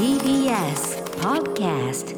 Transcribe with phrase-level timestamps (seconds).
[0.00, 2.16] TBS Podcast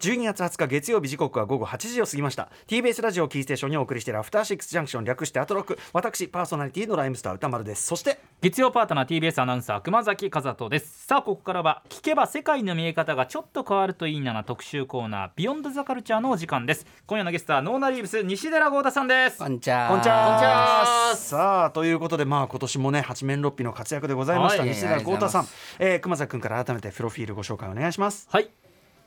[0.00, 2.48] 12月20日月曜日時刻は午後8時を過ぎました。
[2.68, 7.84] TBS ラジオキーステーションにお送りしているアフターシックスジャンクション略してアトロック私パーソナリティのライムスター歌丸です。
[7.84, 11.04] そして月曜パートナー TBS アナウンサー熊崎和人です。
[11.04, 16.86] さあここからは聞けば世界の見え方がちょっと変わるといいなな特集コーナービヨンドザカルチャーのお時間です。
[17.06, 19.36] 今夜のゲストはノーナリーブス西寺豪太さんです。
[19.36, 19.88] こんにちは。
[19.88, 20.26] こんにちは。
[20.28, 21.14] こんにちは。
[21.14, 25.46] さあということでまあ今年もね八面六臂の活躍でございました、はい西寺郷太さん。
[25.78, 28.26] えー、熊崎君から改めてプロフィールご紹介お願いします。
[28.30, 28.48] はい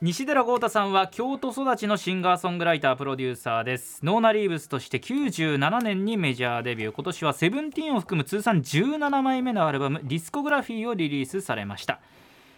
[0.00, 4.04] 西寺郷太さんは京都育ちのシンガーソングライタープロデューサーです。
[4.04, 6.92] ノーナリーブスとして97年にメジャーデビュー。
[6.92, 12.00] 今年はセブンティーンを含む通算17枚目のアルバム「Discography」をリリースされました。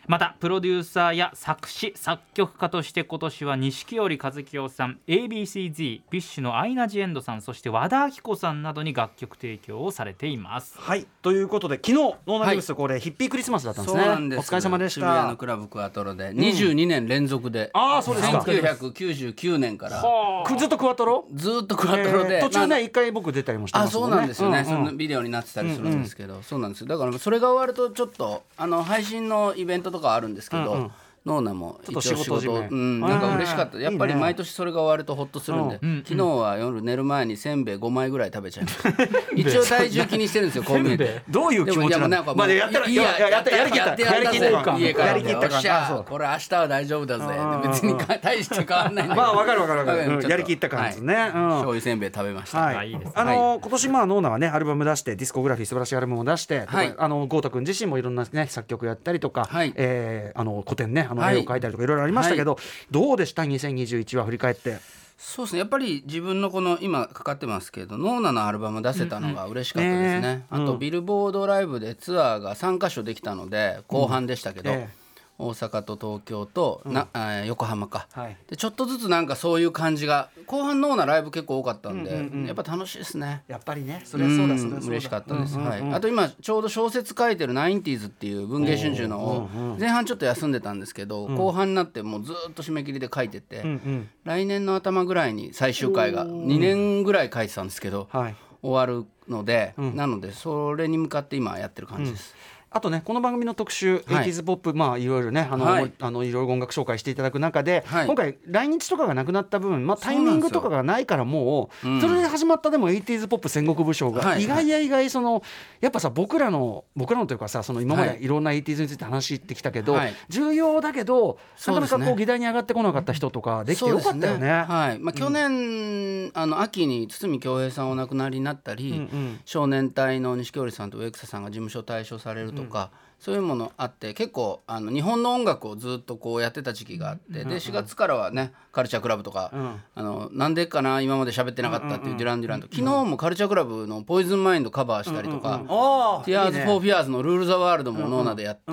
[0.09, 10.79] またプロデューサーや作詞作曲家として今年は錦織一清さん ABCZ ビッシュのアイナ・ジ・エンドさんそして和田アキ子さんなどに楽曲提供をされています。
[10.79, 14.05] はいということで昨日ノーナリーブスこれ、ヒッピークリスマスだったんですね。
[14.05, 14.38] そうなんです。
[14.38, 16.32] お疲れ様でした渋谷のたクラブクアトロで。
[16.32, 18.38] 22年連続で、あーそうですか。
[18.38, 20.02] 1999年から。
[20.46, 21.26] くずっとクワトロ？
[21.35, 24.16] ずっとクアトロで、えー途中まあね一回僕出たりもしてますあそもんね。
[24.16, 24.87] うなんですよね、うんうん。
[24.87, 26.87] そのビデオになってたりするんですけど、そうなんですよ。
[26.87, 30.91] だからそれが終わるとちょっとあの配信のイベントとかあるんですけど、うんうん。
[31.27, 32.60] ノーナもちょっと一応仕仕事締め。
[32.69, 33.79] 事うん、なんか嬉しかった。
[33.79, 38.91] やっぱり毎年それが終わるとほっとするんで、うん昨日は夜寝る前にせんべい5枚ぐらい食べちゃいました。
[39.35, 44.79] 一応体重気にしてるんですよこう見えてどういう気持ちなのでもいやもうなんかもうまあやったらいやいややったやりきったやってやりきった。
[44.79, 45.07] 家から。
[45.09, 46.01] やりきった感よっしあそう。
[46.01, 47.24] ゃこれ明日は大丈夫だぜ。
[47.24, 47.69] ー。
[47.69, 50.29] 別にか大して変わんないまあわかるわかるわかる。
[50.30, 51.29] やりきった感ですねはい。
[51.29, 51.32] うん。
[51.32, 52.59] 醤油せんべい食べました。
[52.60, 52.77] はい。
[52.77, 53.13] あいいですね。
[53.16, 56.95] あのー今年まあノーナはねアルバム出してディスコグラフィー素晴らしいアルバムを出して、はい。
[56.97, 59.73] あの豪太君自身もいろんなね作曲やったりとか、はい。
[59.77, 61.37] えーあの古典ねあのはい。
[61.37, 62.59] 絵を描いたりとかいろいろありましたけど、
[62.91, 64.78] どうでした？2021は振り返って。
[65.19, 65.61] そうですね。
[65.61, 75.06] やっぱり自分のこの今かかってますけどノーナのアルバム出せたのが嬉しかったですね,、ねあとビルボードライブでツアーが3カ所できたので後半でしたけど、ええ
[75.38, 78.37] 大阪と東京とな、えー横浜か、はい。
[78.48, 83.42] でちょっとずつなんかそういう感じが後半ノーナライブ結構多かったんで、うんうんうんやっぱ楽しいですね。
[83.48, 84.02] やっぱりね。
[84.04, 84.86] それはそうだうんそれはそうだ。
[84.88, 94.08] 嬉しかったです、うんうんうんはい、あと今ちょうど小説書いてる「ナインティーズっていう文芸春秋のを前半ちょっと休んでたんですけど、後半になってもうずっと締め切りで書いてて、うんうん。
[94.25, 98.36] 来年の頭ぐらいに最終回が2年ぐらい書いてたんですけどはい。
[98.62, 102.34] 終わるので、なのでそれに向かって今やってる感じです。
[102.76, 104.26] あとねこの番組の特集、はい。
[104.26, 105.91] 80s ポップまあいろいろねあの、はい。
[105.98, 108.06] あのいろいろ音楽紹介していただく中で、はい。
[108.06, 112.00] 今回来日とかがなくなった分、まあ、タイミングとかがないからもううん。
[112.03, 114.44] それで始まったでも 80s ポップ戦国武将が、はい。
[114.44, 115.42] 意外や意外その
[115.81, 118.19] やっぱさ僕らの僕らのというかさその今まはい。
[118.19, 120.14] でいろんな 80s について話してきたけど、はい。
[120.28, 124.50] 重要だけどなかなかこそう議題に上がってこなかった人とかできてよかったよね。
[124.50, 124.98] はい。
[124.98, 129.08] まあ、去年、あの秋に堤恭平さんお亡くなりになったり、
[129.47, 139.81] 少年隊の錦織さんと植草さんが事務所退所されるとか、そういうものあって結構あの日本の音楽をずっとこうやってた時期があって、で4月からはねカルチャークラブとか、うん。
[139.94, 145.62] あのなんでかな今まで喋ってなかったっていうデュラン・デュランと、昨日もカルチャークラブの「Poison Mind」カバーしたりとか。
[145.66, 148.72] あティアーズ・フォー・フィアーズの「Rule the World」もノーナでやって、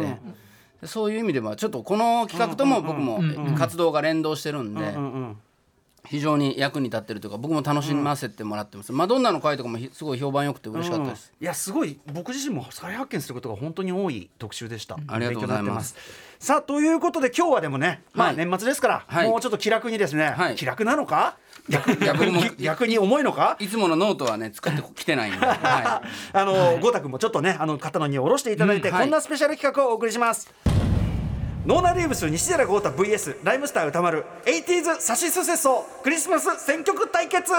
[0.81, 3.21] でそういう意味ではちょっとこの企画とも僕も
[3.55, 4.95] 活動が連動してるんで、
[6.05, 11.99] 非常に役に立ってるというか僕も楽しませてもらってます、マドンナの回とかもひすごい評判良くて嬉しかったです、いやすごい。
[12.13, 14.97] 僕自身も再発見することが本当に多い特集でした。
[15.07, 15.95] ありがとうございます。
[16.39, 19.29] さあということで今日はでもね、まあはい年末ですから、はい。
[19.29, 20.55] もうちょっと気楽にですね、はい。
[20.55, 21.37] 気楽なのか？
[21.69, 23.55] 逆逆に 逆に重いのか？
[23.59, 26.03] いつものノートはね作ってきてないんで、 は
[26.33, 29.03] あの豪太君もちょっとねあの肩の荷を下ろしていただいて、うんはい。
[29.05, 30.72] こんなスペシャル企画をお送りします。
[31.65, 37.53] ノーナリーブス西寺豪太 VS ライムスター宇多丸 80s サシスセソクリスマス選曲対決!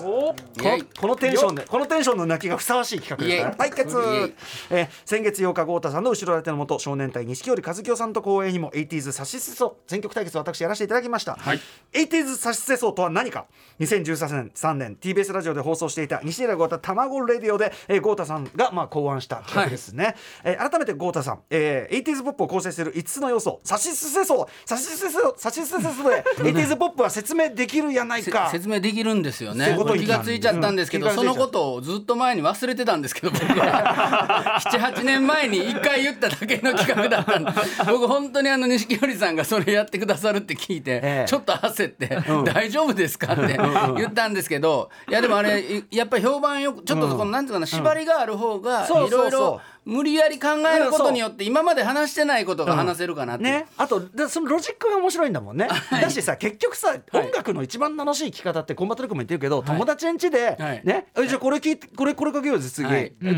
[0.00, 1.06] こイエイ。
[1.08, 3.66] のテンションでこのテンションの泣きがふさわしい企画ですから。
[3.66, 3.96] イエイ対決。
[3.96, 4.34] イエイ
[4.70, 11.60] えー先月8日郷太さんの後ろ盾のもと少年隊錦織一清さんと光栄にも 80s サシスセソ選曲対決を私やらせていただきました、はい。
[11.94, 13.46] 80s サシスセソとは何か。
[13.80, 20.14] 2013年3年 TBS ラジオで放送していた西寺郷太卵レディオで、えー、郷太さんがまあ考案した企画ですね、
[20.44, 28.48] えー改めて豪太さん、えー、80s ポップを構成する5つの要素サシスセソサシスセソサシスセソで 80s ポップは説明できるやないか。
[28.50, 29.76] 説明できるんですよね。
[29.98, 31.14] 気がついちゃったんですけど、うん。
[31.14, 34.60] そのことをずっと前に忘れてたんですけど僕は。
[34.64, 37.50] 78年前に1回言っただけの企画だったんで。
[37.90, 41.28] 僕本当にあの錦織さんがそれやってくださるって聞いて、ええ。
[41.28, 42.18] ちょっと焦って
[42.52, 43.58] 「大丈夫ですか?」って
[43.96, 49.20] 言ったんですけどいやでもあれいやっぱり評判よくちょっとそこのなんていうかな縛りがある方がいそうそうそう。
[49.20, 60.82] ろいろ無理やり考えることによって今まで話してないことが話せるかなって、ね、あとでそのロジックが面白いんだもんね、だしさ結局さ、音楽の一番楽しい聴き方ってコンバットレックも言ってるけど、友達ん家で、はい。
[60.84, 62.86] ね、えじゃあこれ聞いてこれこれかけようぜ次、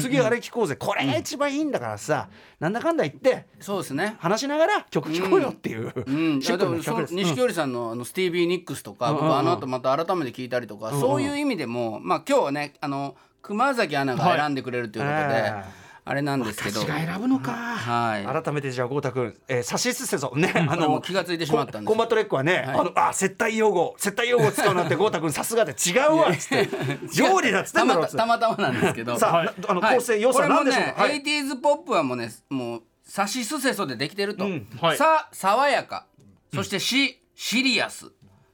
[0.01, 0.75] 次あれ聞こうぜ。
[0.75, 4.17] これが一番いいんだからさ、なんだかんだ言ってそうですね。
[4.19, 7.07] 話しながら曲聴こうよっていう、うん、いシンプルなやでも。
[7.11, 16.81] 錦織さんのあのスティービー・ニックスとか、うん僕あの後また改めて聞いたりとか、そういう意味でもまあ今日はねあの熊崎アナが選んでくれるということで、ええあれなんですけど。
[16.81, 18.43] 私が選ぶのか、はい。
[18.43, 22.65] 改めてじゃあ郷太君、えー、サシスセソね、あこれもう気がついてしまったんですコンバットレックはね、はい。
[22.81, 26.69] あのあ接待用語接待用語使うなんて郷太君さすがで違うわっつって。
[27.17, 29.17] 料理だっつってたまたたまたまなんですけど。
[29.21, 30.83] さあ、なあの構成要素は何でしょう？
[30.83, 34.67] か、これもね、80s ポップはもうねもうサシスセソでできてると、うん。
[34.81, 36.07] はいさ爽やか。
[36.53, 38.11] そしてし、シリアス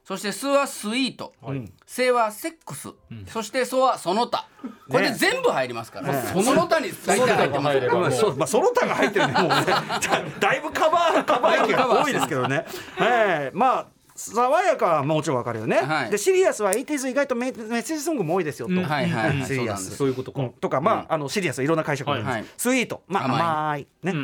[0.06, 1.34] そしてすはスイート、
[1.84, 2.90] せはセックス、
[3.26, 4.46] そしてそはその他。
[4.88, 12.64] これで全部入りますから、その他に大体入ってますまあ、その他が入ってるね、もうね、だだいぶカバー、カバー域が多いですけどね。
[13.00, 13.86] ええまあ。
[14.14, 16.10] 爽やかはもちろんわかるよね、はい。
[16.10, 18.82] でシリアスは 80s 意外とメメッセージソングも多いですよと、うん。
[18.82, 19.36] はいはい。
[19.36, 19.94] はいシリアス。
[19.94, 20.50] そういうことか、うん。
[20.52, 23.02] とかまあ,、あのシリアスいろんな解釈があります、スイート。
[23.08, 23.86] まあ甘甘い。
[24.02, 24.14] ね、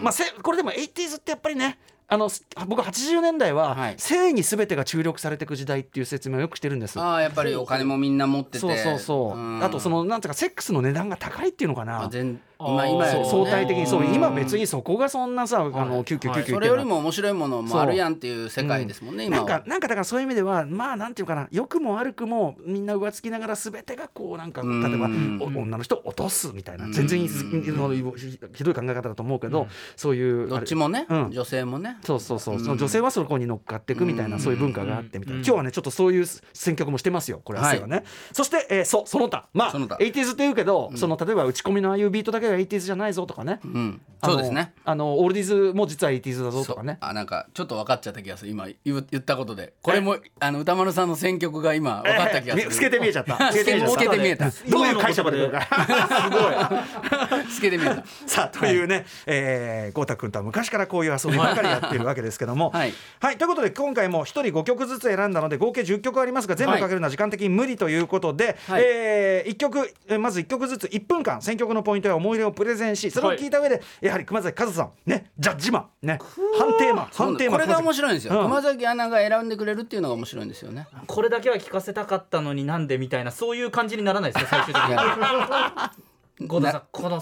[0.00, 2.30] まあ、せこれでも 80s ってやっぱりねあの
[2.68, 3.94] 僕80年代は、はい。
[3.98, 7.00] 性に全てが注力されていく時代っていう説明をよくしてるんです。
[7.00, 8.58] ああやっぱりお金もみんな持ってて。
[8.58, 9.64] そうそうそう、ん。
[9.64, 13.24] あとそのなんていうかセックスの値段が高いっていうのかな、あ全今今ね。
[13.24, 14.14] 相対的にそううん。
[14.14, 25.06] 今別にそこがそんなさ、あのキュッキュッキュッキュッそれよりも面白いものもあるやんっていう世界ですもんね、今はなんかなんかだからそういう意味ではまあなんていうかな良くも悪くもみんな浮つきながら全てがこうなんかうん例えば
[25.44, 44.00] お女の人を落とすみたいな全然ひどい考え方だと思うけどそういうどっちもね、うん女性もねそうそうそう、その女性はそこに乗っかっていくみたいな、うんそういう文化があってみたいな、うん今日はねちょっとそういう選曲もしてますよこれはね、そして、えー、そその他まあその他 80s って言うけど、その例えば打ち込みのああいうビートだけが 80s じゃないぞとかね、うん。
[44.24, 44.72] そうですね。
[44.84, 46.98] あのオールディーズも実は 80s だぞとかね。
[47.00, 48.50] あなんかちょっと分かっちゃった気がする。
[48.50, 49.74] 今言ったことで。
[49.82, 53.52] これもあの歌丸さんの選曲が今分かった気がする、透けて見えちゃっ た。
[53.52, 54.50] 透けて見えた。
[54.68, 55.66] どういう解釈で言うか。
[57.48, 58.04] 透けて見えた。
[58.26, 62.70] さあというね、えー、豪太君とは昔からこういう遊びばかりやってるわけですけども。
[62.70, 62.92] はい。
[63.20, 68.82] はい、ということで今回も一人5曲ずつ選んだので合計10曲ありますが全部かけるのは時間的に無理ということで、はい。
[68.84, 76.18] え1曲えーまず1曲ずつ1分間選曲のポイントや思い出をプレゼンしそれを聞いた上で、やはり熊崎和さんねジャッジマンね
[76.58, 78.42] 判定マン判定マンこれが面い白いんですよ、うん。
[78.44, 80.86] 熊崎アナが選んでくれるっていうのが面白いんですよね。
[81.06, 85.92] これだけは聞かせたかったのになんでみたいなそういう感じにならないですか最終的いにや。
[86.46, 87.20] ゴ田さんこの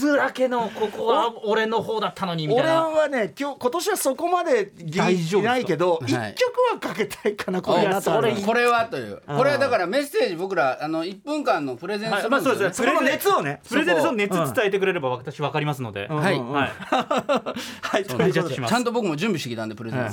[0.00, 6.32] すらけのここは俺の方だったのにみたい俺なはね今日今年はそこまで大丈夫ないけどはい。
[6.32, 9.22] 一曲はかけたいかなこれなとこれはという。
[9.26, 12.36] これはだからメッセージ僕らあの1分間のプレゼンするんですよ、ね。
[12.36, 16.36] はいまあそうですそこの熱をねプレゼンでそのこ熱伝えてくれれば私分かりますので、うんはい。
[16.36, 16.70] うんはい。
[16.70, 20.10] はいちゃんと僕も準備してきたんでプレゼン、はい。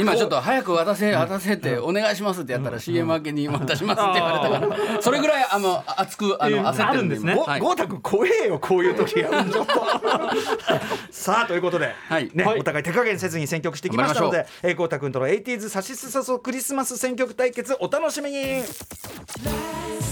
[0.00, 5.02] 今ちょっと早く渡せ渡せってお願いしますってやったら CM 明けに渡しますって言われたから。
[5.02, 7.34] それぐらいあの熱くあのえー焦ってるんであるんですね。
[7.34, 7.60] ごはい。
[7.60, 9.14] 豪太君怖えよこういう時
[11.10, 12.30] さあということで、はい。
[12.34, 12.60] ねはい。
[12.60, 18.62] お互い手加減せずに選曲してきましたのでえー豪太君との 80s サシスサソクリスマス選曲対決お楽しみに。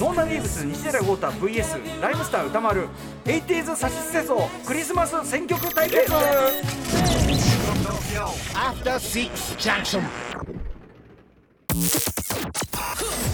[0.01, 2.89] ノーナリーブス西寺豪太 VS ライムスター歌丸
[3.27, 6.11] 80s サシスセソクリスマス選曲対決
[8.55, 10.03] After Six Junction.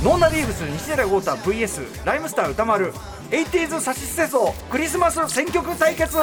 [0.04, 2.92] ノーナリーブス西寺豪太 VS ライムスター宇多丸。
[3.30, 6.16] 80s サシスセソクリスマス選曲対決。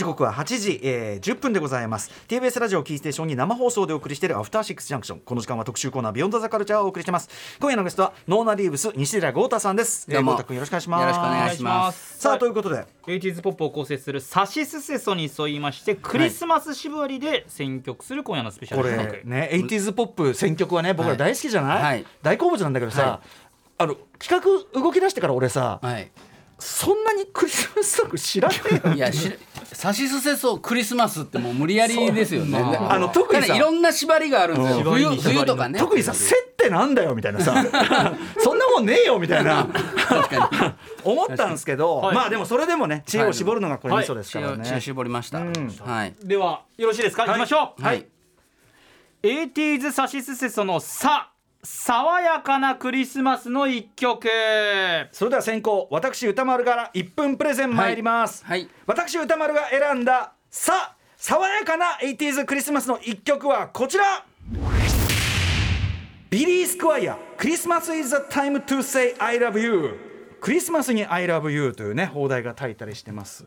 [0.00, 2.10] 時刻は8時、えー、10分でございます。
[2.26, 7.28] TBS ラジオキーステーションに生放送でお送りしているアフターシックスジャンクションこの時間は特集コーナー Beyond the Culture をお送りしてます。
[7.60, 10.06] 今夜のゲストはノーナリーブス西寺郷太さんです。
[10.08, 10.32] えーどうも。
[10.32, 11.02] 郷太君よろしくお願いします。
[11.02, 12.18] よろしくお願いします。
[12.18, 12.86] さあということで。
[13.06, 22.06] 80s ポップを構成するサシスセソに沿いましてクリスマス縛りで選曲する今夜のスペシャル企画これね 80s ポップ選曲はね僕ら大好きじゃない、はい。
[22.22, 23.20] 大好物なんだけどさ、は
[23.76, 26.10] あの企画動き出してから俺さ、はい
[26.60, 29.32] そんなにクリスマスソング知らねえよいやし
[29.72, 32.58] サシスセソクリスマスってもう無理やりですよね。
[32.58, 34.82] ああの特にいろんな縛りがあるんですよ。
[34.82, 35.78] 冬冬とかね。
[35.78, 37.54] 特にさ「せってなんだよ」みたいなさ。
[38.38, 39.66] そんなもんねえよみたいな。
[41.04, 45.52] 思ったんですけど、はいまあでもそれでもね知恵を絞るのがこれミソですからね、血を絞りました、ん。
[45.84, 46.14] はい。
[46.22, 47.82] ではよろしいですか、行きましょう。
[47.82, 48.06] はい。
[49.22, 51.29] 80s サシスセソの「さ」
[51.62, 54.28] 爽やかなクリスマスの一曲。
[55.12, 64.24] それでは先攻私宇多丸から1分プレゼン参ります、はい私宇多丸が選んだ「さ」爽やかな 80s クリスマスの1曲はこちら。
[66.30, 73.46] ビリー・スクワイア「Christmas Is the Time to Say I Love You」クリスマスに I love you というね邦題が書いたりしてます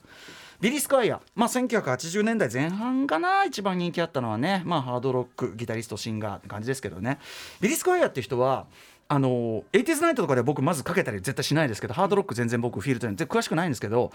[0.64, 7.20] ビリー・スクワイヤー、まあ、1980年代前半かな一番人気あったのはね、まあ、ハードロックギタリストシンガーって感じですけどね。
[7.60, 8.66] ビリー・スクワイヤーって人は
[9.10, 14.14] あの 80s ナイトとかで僕まずかけたり絶対しないですけどハードロック全然僕フィールドに詳しくないんですけど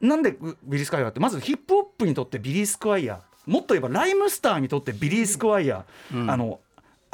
[0.00, 0.32] なんで
[0.64, 6.60] ビリー・スクワイヤーってまずヒップホップにとってビリー・スクワイヤーもっと言えばライムスターにとってビリー・スクワイヤー、あの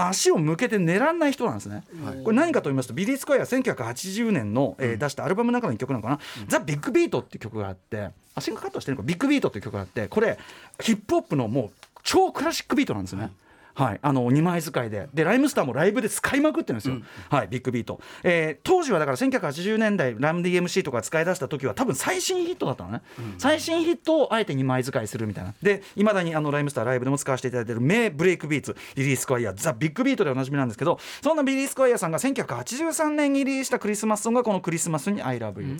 [0.00, 1.82] 足を向けて寝らんない人なんですね、
[2.22, 9.06] これ何かと言いますとビリー・スクワイヤー1980年の、えー出したアルバムの中の一曲なのかな「The Big Beat」っていう曲があってあシンカットしてるのか。
[9.06, 10.38] Big Beat っていう曲があってこれ
[10.80, 11.70] ヒップホップのもう
[12.04, 13.22] 超クラシックビートなんですね。
[13.22, 13.30] はい、
[13.78, 15.08] あの2枚使いで。
[15.14, 16.96] でライムスターもライブで使いまくってるんですよ、
[17.30, 23.02] はい、 Big Beat、えー当時はだから1980年代ラム DMC とか使い出した時は多分最新ヒットだったのね、
[23.38, 25.54] 最新ヒットをあえて2枚使いするみたいな。
[25.62, 35.76] でいまだにあのライムスターライブでも使わせていただいている名ブレイクビーツビリー・スクワイヤー The Big Beat でおなじみなんですけどそんなビリー・スクワイヤーさんが1983年にリリースしたクリスマスソングがこの「クリスマスに I love you」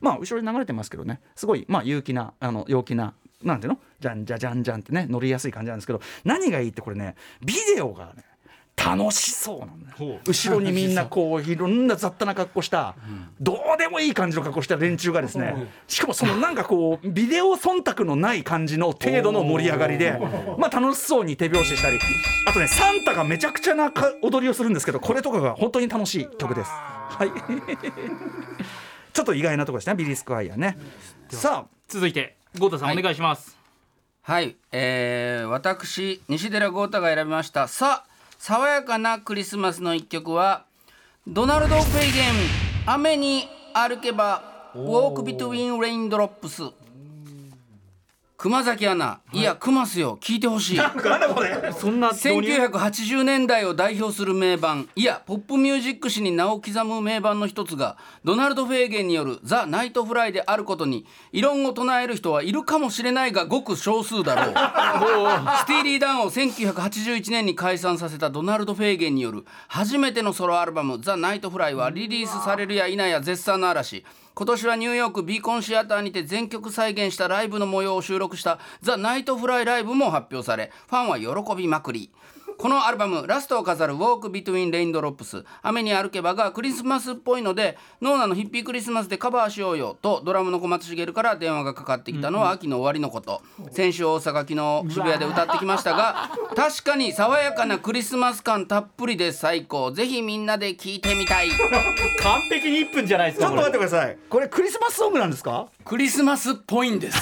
[0.00, 1.20] まあ後ろに流れてますけどね。
[1.36, 3.78] すごいまあ陽気なあの陽気ななんていうの？
[4.00, 8.24] じゃんじゃじゃんじゃんってね乗りやすい感じなんですけど何がいいってこれねビデオがね
[8.74, 10.18] 楽しそうなんだよ。
[10.26, 12.96] 後ろにみんなこういろんな雑多な格好した、
[13.38, 20.18] どうでもいい感じの格好した連中がですねしかもそのなんかこうビデオ忖度のない感じの程度の盛り上がりで
[20.58, 21.98] まあ楽しそうに手拍子したり
[22.46, 26.70] あとねサンタがめちゃくちゃなか踊りをするんですけどこれとかが本当に楽しい曲です。
[26.70, 27.30] はい。
[29.12, 30.78] ちょっと意外なところですねビリー・スクワイヤーね。
[31.28, 31.72] さあ。
[31.88, 32.98] 続いて豪太さん、はい。
[32.98, 33.56] お願いします。
[34.22, 37.66] はい、えー、私西寺豪太が選びました。
[37.66, 38.04] さ
[38.38, 40.64] 爽やかなクリスマスの一曲は
[41.26, 42.32] ドナルド・フェイゲン
[42.86, 46.72] 「雨に歩けば Walk Between Raindrops」
[48.42, 50.18] 熊崎アナ、い、や熊すよ。
[50.20, 50.80] 聞いてほしい。
[51.78, 54.88] そんな導入1980年代を代表する名盤。
[54.96, 64.54] いやポップミュージック史に名を刻む名盤の一つがドナルド・フェイゲンによる「The Nightfly」であることに異論を唱える人はいるかもしれないがごく少数だろう。
[65.62, 82.10] スティーリー・ダンを1981年に解散させたドナルド・フェイゲンによる初めてのソロアルバム「The Nightfly」はリリースされるや否や絶賛の嵐今年はニューヨークビーコンシアターにて全曲再現したライブの模様を収録した「The Nightfly Live」も発表されファンは喜びまくり。
[82.62, 93.42] このアルバムラストを飾る「Walk Between Raindrops」雨に歩けばがクリスマスっぽいのでノーナのヒッピークリスマスでカバーしようよとドラムの小松シゲルから電話がかかってきたのは秋の終わりのこと。
[93.72, 94.54] 先週大阪昨
[94.88, 99.90] 日渋谷で歌ってきましたが確かに爽やかなクリスマス感たっぷりで最高。
[99.90, 101.50] ぜひみんなで聴いてみたい。
[102.22, 104.16] 完璧に1分じゃないですちょっと待ってください。
[104.30, 105.66] これクリスマスソングなんですか？
[105.84, 107.20] クリスマスっぽいんです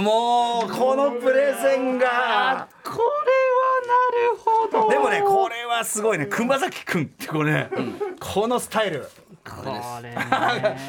[0.00, 2.68] もうこのプレゼンが。
[2.84, 3.06] これは
[3.86, 4.90] なるほど。
[4.90, 6.26] でもねこれはすごいね。
[6.26, 7.70] 熊崎君ってこれね、
[8.20, 9.06] このスタイル。
[9.44, 9.56] こ
[10.02, 10.16] れね。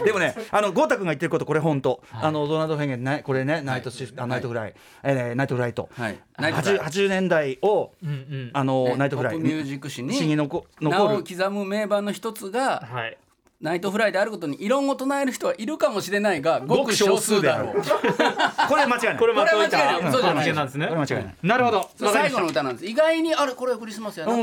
[0.06, 6.20] でもねあの郷太君が言ってることこれ本当、あのドナルド・フェイゲンねこれね Nightshift、あ Nightfly、えー Night Flight、はい。
[6.38, 6.78] Nightfly。
[6.78, 8.52] 80, 80年代を、うんうん。
[8.54, 9.34] あの、ね Nightfly。
[9.34, 10.90] ポップミュージック史に残る。
[10.90, 13.18] を刻む名盤の一つがはい
[13.64, 17.76] Nightfly であることに異論を唱える人はいるかもしれないがごく少数だろう。
[18.68, 19.18] これは間違いない。
[19.18, 20.02] これ間違いない。
[20.02, 20.50] た嘘じゃない。
[20.50, 21.36] 話なんですねこれ間違いない。
[21.44, 21.90] なるほど。
[21.98, 22.86] そう最後の歌なんです。
[22.86, 24.38] 意外にあれこれはクリスマスやなは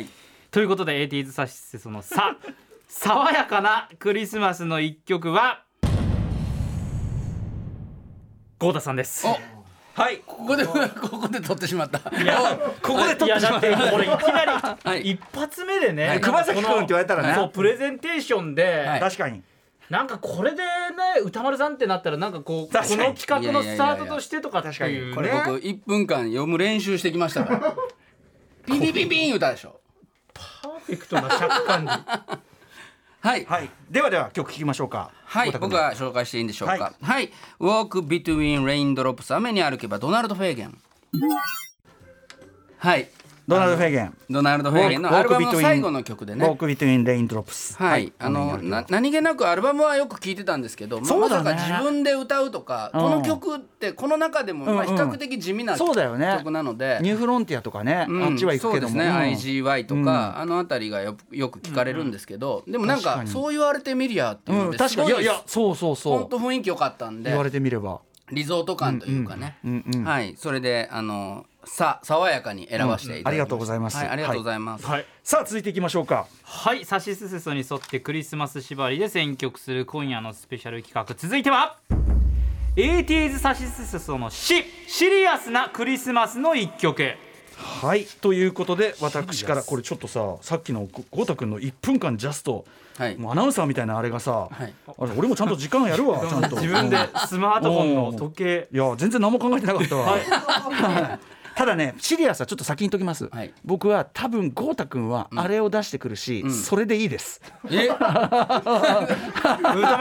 [0.00, 0.06] い。
[0.50, 2.36] ということで 80s サシスそのさ
[2.88, 5.62] 爽やかなクリスマスの一曲は
[8.58, 9.28] 豪太さんです。
[9.28, 9.57] お
[9.98, 10.22] はい。
[10.24, 10.74] ここで こ
[11.20, 11.98] こで撮ってしまった。
[12.16, 15.10] いやここで撮ってしまってこれいきなり、はい。
[15.10, 16.20] 一発目でね、はい。
[16.20, 17.34] 熊崎君って言われたらね。
[17.34, 19.00] そうプレゼンテーションで、はい。
[19.00, 19.42] 確かに。
[19.90, 20.62] なんかこれでね
[21.24, 23.08] 歌丸さんってなったらなんかこうこ確かに。
[23.08, 27.74] の企画のスタートとしてとかっていうこれね僕1分間読む練習してきましたから。
[28.66, 29.80] ピピピピン言うたでしょ。
[30.34, 31.90] パーフェクトな尺感に
[33.20, 33.44] はい。
[33.44, 33.70] はい。
[33.90, 35.10] ではでは曲聴きましょうか。
[35.24, 36.74] はい、僕が紹介していいんでしょうか。
[36.74, 40.78] ははいい、Walk Between Raindrops 雨に歩けばドナルド・フェーゲン。
[42.78, 43.08] はい、
[43.48, 44.14] ドナルド・フェーゲン。
[44.28, 46.44] ドナルド・フェーゲンのアルバムの最後の曲でね。
[46.44, 51.10] Between Raindrops はい、あのな何気なくアルバムはよく聴いてたんですけど、ね。
[51.18, 56.34] まさか自分で歌うとか、うんこの曲ってこの中でもまあ比較的地味なそうだよね。
[56.40, 58.22] 曲なので、ニューフロンティアとかね、うん。
[58.22, 58.92] あっちは行くけども。
[58.92, 65.08] そうですね、うん IGY とか、あの辺りがよよく聞かれるんですけど、でもなん確かそう言われてみりゃっていうで、確かに。
[65.08, 66.18] いやいやそうそうそう。
[66.18, 68.00] 本当雰囲気良かったんで言われてみれば。
[68.30, 69.56] リゾート感というかね、
[70.04, 70.34] はい。
[70.36, 73.96] それであのさ爽やかに選ばせていただきました、うんありがとうございます。
[73.96, 75.06] はい、ありがとうございます、はい。
[75.22, 76.26] さあ続いていきましょうか。
[76.42, 81.14] はい、サシスセソに沿ってクリスマス縛りで選曲する今夜のスペシャル企画。
[81.14, 81.78] 続いては
[82.76, 87.14] 80s サシスセソのシシリアスなクリスマスの一曲。
[87.58, 92.64] はいということで私からこれちょっとささっきのご豪太君の1分間ジャスト、
[92.96, 93.16] はい。
[93.16, 94.74] もうアナウンサーみたいなあれがさ、はい。
[94.86, 96.56] あれ俺もちゃんと時間やるわ ちゃんと。
[96.56, 96.96] 自分で
[97.26, 98.68] スマートフォンの時計。
[98.72, 100.16] いや全然何も考えてなかったわ、
[101.58, 103.52] ただねシリアスはちょっと先にときます、はい。
[103.64, 107.88] 僕は多分豪太君はあれを出してくるし、それでいいです、え？
[107.98, 108.08] 歌丸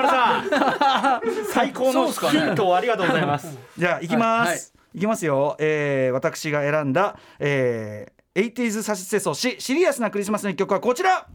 [0.08, 0.44] さん。
[1.52, 3.58] 最高のヒントをありがとうございます。
[3.76, 4.56] じゃあ行きます、は
[4.94, 4.98] い。
[4.98, 11.26] い、きますよ、えー私が選んだ、えー、80s サシセソシシリアスなクリスマスの一曲はこちら。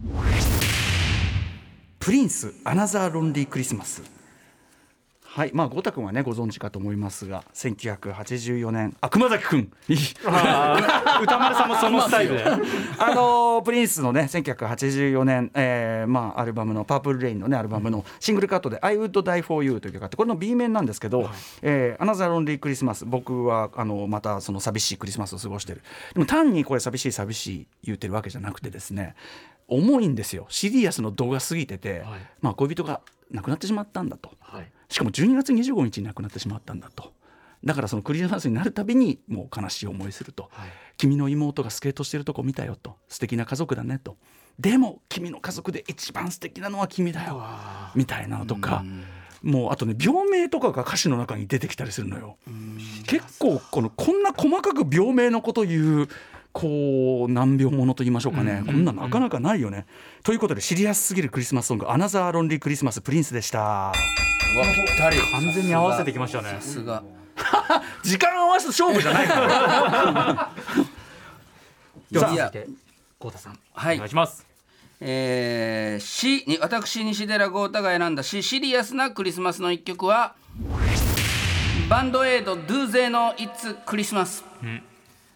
[1.98, 4.21] プリンス Another Lonely Christmas
[5.34, 5.50] はい。
[5.54, 8.94] まあ郷太君はねご存知かと思いますが1984年。
[9.00, 9.72] あ熊崎君。
[11.22, 12.34] 宇多丸さんもそのスタイル。
[12.36, 21.30] であのープリンスのね1984年、えーまあ、アルバムの「Purple Rain のねアルバムのシングルカットで「I Would Die for You」という曲があってこれの B 面なんですけど
[21.62, 25.82] 「えー、 Another Lonely Christmas」僕はあのまたその寂しいクリスマスを過ごしてる。
[26.12, 29.14] でも単にこれ寂しい寂しい言うてるわけじゃなくてですね
[29.72, 30.46] 重いんですよ。
[30.48, 32.04] シリアスの度が過ぎてて、
[32.40, 33.00] まあ、恋人が
[33.30, 34.30] 亡くなってしまったんだと。
[34.88, 37.12] しかも12月25日に亡くなってしまったんだと。
[37.64, 40.50] だからそのクリスマスになるたびにもう悲しい思いすると、
[40.96, 42.96] 君の妹がスケートしてるとこ見たよと。
[43.08, 44.16] 素敵な家族だねと。
[44.58, 47.42] でも君の家族で一番素敵なのは君だよ。
[47.94, 48.84] みたいなのとか。
[49.42, 52.36] もうあとね病名とかが歌詞の中に出てきたりするのよ。
[53.06, 56.08] 結構このこんな細かく病名のこと言う
[56.52, 59.86] こう難病ものと言いましょうかね、こんななかなかないよね。
[60.22, 63.92] ということでシリアスすぎるクリスマスソング「Another Lonely Christmas プリンス」でした。
[65.32, 66.50] 完全に合わせてきましたね。
[66.50, 67.02] さすが。
[68.04, 69.48] 時間合わせ勝負じゃないから。
[72.20, 72.32] さあ。
[72.32, 72.68] いやで
[73.18, 73.58] 郷太さん。
[73.72, 73.96] はい。
[73.96, 74.46] お願いします。
[75.04, 80.34] えー、しに私西寺郷太が選んだしシリアスなクリスマスの一曲は
[81.88, 84.54] バンドエイド「Do They Know It's Christmas」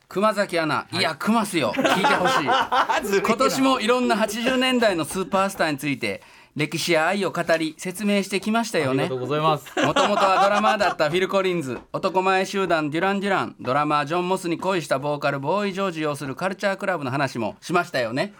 [0.08, 1.72] 熊崎アナ、い、や熊すよ。
[1.74, 2.46] 聞いてほしい。
[3.20, 6.22] 今年もいろんな80年代のスーパースターについて
[6.54, 9.04] 歴史や愛を語り説明してきましたよね。
[9.04, 9.66] ありがとうございます。
[9.84, 13.56] もともとはドラマーだったフィル・コリンズ男前集団デュラン・デュラン。
[13.60, 18.32] ドラマージョン・モスに恋したボーカルボーイ・ジョージ擁するカルチャークラブの話もしましたよね。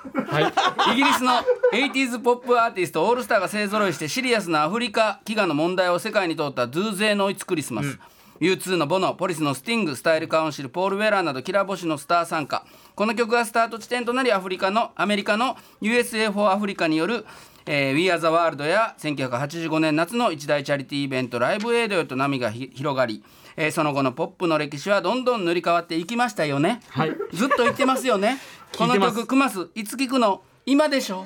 [0.92, 1.32] イギリスの
[1.75, 7.99] 80s ポップアーティストオールスターが勢ぞろいしてシリアスなアフリカ飢餓の問題を世界に通ったドゥーゼーノイツクリスマス、
[8.40, 12.64] U2 のボノポリスのスティングスタイルカウンシルポール・ウェラーなどキラー星のスター参加。
[12.94, 17.25] この曲がスタート地点となりアフリカのアメリカの USA for アフリカによる
[17.68, 23.25] えー、We Are the World や1985年夏の一大チャリティーイベントライブエイドへと波がひ広がり、
[23.56, 27.16] えーその後のポップの歴史はどんどん塗り替わっていきましたよね、はい。
[27.32, 28.38] ずっと言ってますよね。
[28.78, 30.42] この曲「クマス」いつ聞くの？
[30.69, 31.25] 今でしょ。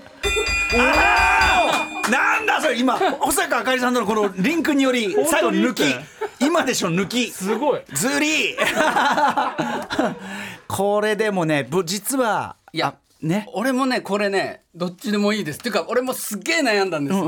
[2.10, 2.78] なんだそれ！
[2.78, 5.82] 今保坂あかりさんとのこのリンクにより最後に抜き。
[6.44, 7.30] 今でしょ抜き。
[7.30, 7.80] すごい。
[7.94, 8.54] ずり。
[10.68, 13.46] これでもねぶ実はいやね？
[13.54, 15.58] 俺もねこれねどっちでもいいです。
[15.60, 17.24] っていうか俺もすっげえ悩んだんです、こ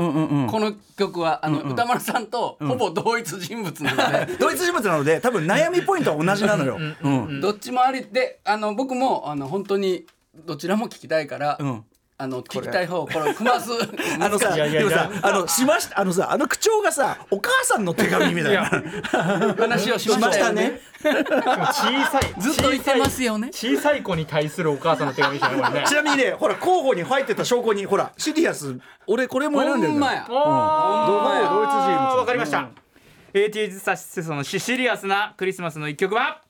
[0.59, 6.77] の曲はあの、歌丸さんとほぼ同一人物なので、 同一人物なので多分悩みポイントは同じなのよ。
[7.01, 10.05] うんどっちもありであの僕もあの本当に
[10.45, 11.83] どちらも聞きたいから、ん
[12.23, 13.71] あの聞きたい方これクマス
[14.19, 18.63] あのさ、いやいやでもさ、あのしました、あのさ、あの口調がさ、お母さんの手紙みたいな。
[19.57, 20.79] 話をしましたよね。
[21.01, 21.09] 小
[22.05, 23.49] さいずっと言ってますよね。
[23.51, 29.97] 小さい子に対するお母さんの手紙でしたねこれねちなみにね、ほら候補に入ってた証拠に、ほらシリアス、俺これも選んでるのよ。
[29.97, 30.25] ほんまや。
[30.29, 32.69] うも同一人物わかりました。
[33.33, 36.42] エイティーズサシセソのシシリアスなクリスマスの一曲は？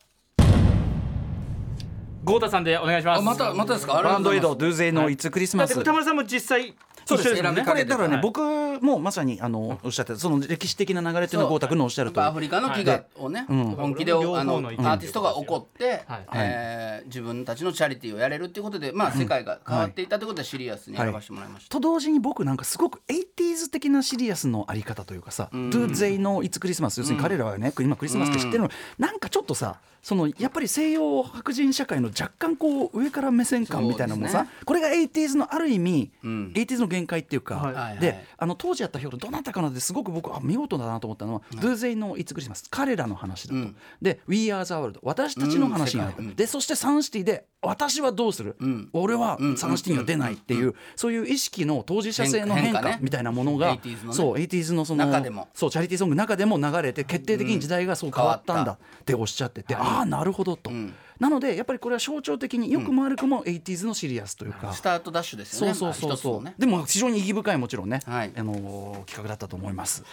[2.23, 3.19] ゴータさんでお願いします。
[3.19, 3.97] あまたまたですか？
[3.97, 5.77] ありバンドエイド、ドゥーゼイのいつクリスマス。
[5.77, 6.73] 歌丸さんも実際
[7.05, 8.21] そうです選びこれだからね、はい。
[8.23, 8.39] 僕
[8.81, 12.19] もまさにあのおっしゃってたその歴史的な流れっていうのは豪太君のおっしゃるます。
[12.19, 16.25] やっ通りぱアフリカの飢餓をね、本気であのアーティストが起こって、はい。
[16.33, 21.69] えー自分たちのチャリティーをやれるっていうことで、まあ世界が変わっていったということでシリアスに選ばせてもらいました。
[21.69, 36.51] と同時に僕なんかすごく 80s 的なシリアスのあり方というかさ「ドゥ・ゼイのいつクリスマス」要するに彼らはね今クリスマスって知ってるのなんかちょっとさそのやっぱり西洋白人社会の若干こう上から目線感みたいなのもさ、これが 80s のある意味、ん。
[36.53, 37.73] 80s の限界っていうか、はい。
[37.73, 43.75] はいであの当時やった表どなたかなってすごく僕あ見事だなと思ったのは「ドゥ・ゼイのいつクリスマス」彼らの話だと、うん。
[44.01, 46.35] で「We Are the World」私たちの話になる、うん。
[46.35, 48.89] でそしてサンシティで私はどうする、ん。
[48.93, 54.13] 俺はうんサンシティには出ないっていう、そういう意識の当事者性の変変化みたいなものが、80s のね。
[54.13, 55.47] そう 80s のその中でも。
[55.53, 60.93] そうチャリティーソングの中でも流れて決定的に時代がそう変わったんだっておっしゃってて、ああなるほどと、ん。
[61.19, 65.73] なのでやっぱりこれは象徴的によくも悪くも 80s のシリアスというか、スタートダッシュですよね。
[65.73, 66.55] そうそうそうね。
[66.57, 68.31] でも非常に意義深いもちろんね、はい。
[68.35, 70.03] あのー企画だったと思います。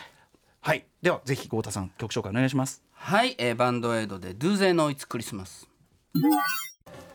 [0.60, 0.84] はい。
[1.02, 2.82] ではぜひ豪太さん曲紹介お願いします。
[2.92, 5.68] はい、えーバンドエイドでドゥーゼのイツクリスマス。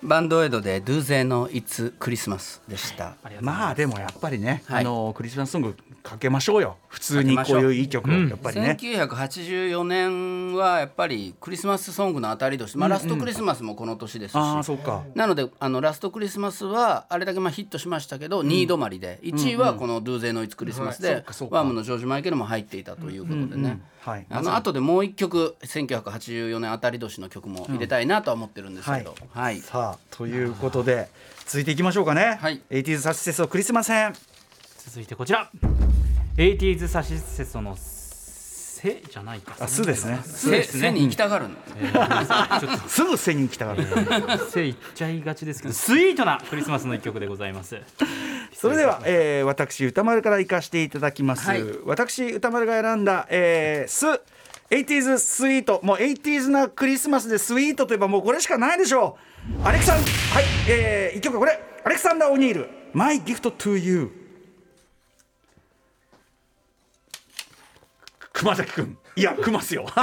[0.03, 3.15] バンドエイドでドゥーゼの It's Christmas でした。
[3.41, 4.81] まあでもやっぱりね、はい。
[4.81, 6.77] あのクリスマスソングかけましょうよ。
[6.87, 15.03] 普通にこういういい曲をやっぱりね、1984年はやっぱりクリスマスソングの当たり年、まあ、ラストクリスマスもこの年ですし、ああそうか。
[15.15, 19.19] なのであのラストクリスマスはあれだけまあヒットしましたけど、2位止まりで。
[19.23, 21.55] 1位はこの「ドゥーゼの It's Christmas はいそでうかそうか。
[21.55, 24.25] ワームのジョージ・マイケルも入っていたということでね、はい。
[24.29, 29.59] あの後でもう一曲1984年当たり年の曲も入れたいなとは思ってるんですけど、はい。
[29.59, 31.09] さあということで
[31.45, 32.61] 続いていきましょうかね、はい。
[32.69, 34.13] 80s サシセソクリスマス編。
[34.77, 35.49] 続いてこちら。
[36.37, 39.55] 80s サシセソのせじゃないか。
[39.59, 40.19] あすですね。
[40.23, 41.55] せ背に行きたがるの、
[42.87, 43.87] すぐ背に行きたがる、
[44.51, 47.81] せいっちゃいがちですけど スイートなクリスマスの一曲でございます
[48.55, 51.63] それでは、えー、私歌丸から行かせていただきます、はい。
[51.83, 54.05] 私歌丸が選んだ、えー、ス
[54.69, 55.79] 80s スイート。
[55.83, 59.17] もう 80s なクリスマスでスイートといえばもうこれしかないでしょ
[59.61, 59.67] う。
[59.67, 60.05] アレクサンはい。
[60.69, 61.59] えー、一曲これ。
[61.83, 64.11] アレクサンダー・オニール「My Gift to You」
[68.33, 69.85] 熊崎君いや来ますよ。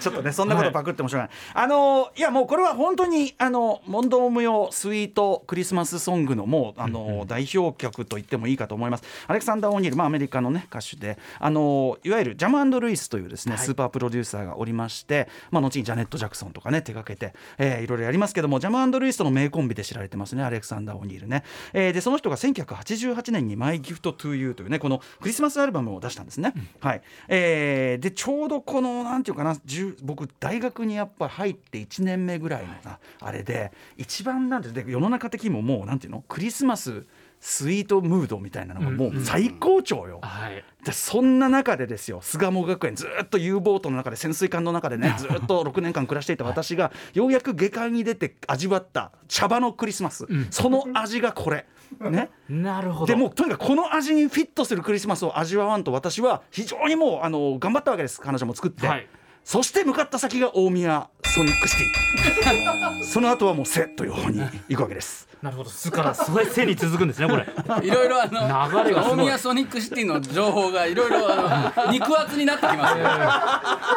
[0.00, 9.04] ちょっとねそんなことパクってもしょうがない、あのいやもうこれは本当にあの問答無用スイートクリスマスソングのもうあの、代表曲と言ってもいいかと思います。
[9.26, 27.02] アレクサンダー・オニール、まあ、アメリカのね歌手であのいわゆるジャムルイスというですね、スーパープロデューサーがおりまして、まあ、後にジャネット・ジャクソンとかね手掛けて、えーいろいろやりますけどもジャムルイスとの名コンビで知られてますねアレクサンダー・オニールね、えーでその人が1988年に「My Gift to You」というねこのクリスマスアルバムを出したんですね、はい。
[27.28, 27.55] えー
[28.00, 37.04] でちょうどこのなんていうかな10僕大学にやっぱ入って1年目ぐらいのなあれで一番なんてで世の中的にももうなんていうのクリスマス
[37.40, 40.20] スイートムードみたいなのがもう最高潮よ。
[40.22, 40.64] はい。
[40.84, 51.66] でそんな中でですよ巣鴨学園ずっと U ボートの中で潜水艦の中でね ずっと6年間暮らしていた私がようやく下界に出て味わった茶葉のクリスマス、その味がこれ。
[52.00, 53.06] ね、なるほど。
[53.06, 58.20] でもうとにかくこの味にフィットするクリスマスを味わわんと私は非常にもうあの頑張ったわけです。
[58.20, 59.06] 彼女も作って、はい
[59.46, 61.08] そして向かった先が大宮。
[61.24, 63.04] ソニックシティ。
[63.06, 65.28] その後はもう「せ」という方に行くわけです。
[65.40, 65.70] なるほど。
[65.70, 67.46] 巣からそれ背に続くんですねこれ。
[67.86, 69.18] いろいろあの流れがすごい。
[69.18, 73.04] 大宮ソニックシティの情報がいろいろあの 肉厚になってきますよ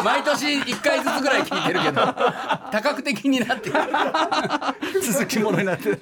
[0.05, 2.01] 毎年1回ずつぐらい聞いてるけど
[2.71, 3.71] 多角的になって
[5.01, 5.99] 続きものになってる。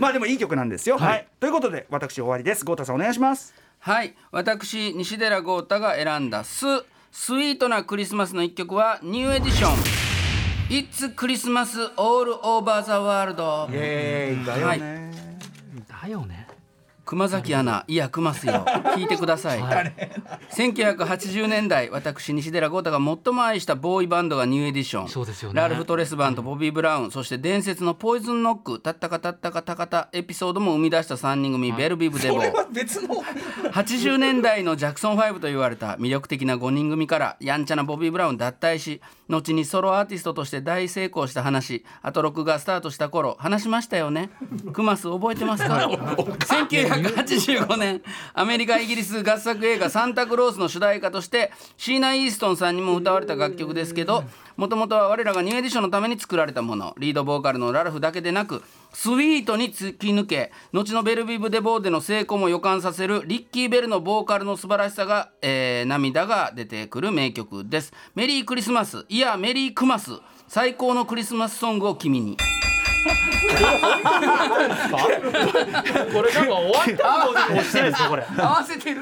[0.00, 0.98] まあでもいい曲なんですよ。
[0.98, 2.64] はい、ということで私終わりです。
[2.64, 3.54] 郷太さんお願いします。
[3.78, 4.16] はい。
[4.32, 6.66] 私西寺郷太が選んだス
[7.18, 9.76] スイートなクリスマスの一曲はニューエディション
[10.68, 14.44] 「It's Christmas All Over the World イエーイ。
[14.44, 15.10] だよね。
[16.02, 16.45] だよね」
[17.06, 17.94] 熊崎アナい。
[17.94, 18.64] や熊すよ
[18.96, 19.60] 聞いてください、
[20.50, 25.08] 1980年代私西寺郷太が最も愛したボーイバンドがニューエディション。
[25.08, 25.60] そうですよね。
[25.60, 27.10] ラルフ・トレスヴァントとボビー・ブラウン。
[27.12, 32.72] そして伝説の Poison ノックたったかたったかたかたエピソードも生み出した3人組ベル・ビヴ・デヴォー。
[32.72, 33.22] 別の。
[33.72, 44.30] 80年代のジャクソン5と言われた魅力的な5人組からやんちゃなボビー・ブラウン脱退し後にソロアーティストとして大成功した話あと録がスタートした頃話しましたよね。
[44.72, 45.88] クマス覚えてますか？
[47.02, 48.02] 1985年
[48.34, 54.24] アメリカイギリス合作映画「サンタクロース」の主題歌としてシーナ・イーストンさんにも歌われた楽曲ですけど
[54.56, 56.94] もともとは我らがニューエディションのために作られたもの。
[56.98, 67.92] リードボーカルのラルフだけでなくスイートに突き抜け後のベルビブ・デ・ボーでの成功も予感させるリッキー・ベルのボーカルの素晴らしさが、えー涙が出てくる名曲です。
[68.14, 70.12] メリークリスマスいやメリークマス。
[70.48, 72.36] 最高のクリスマスソングを君に。
[76.12, 78.24] これなんか終わった後に押してるんですよこれ。
[78.36, 79.00] 合わせてる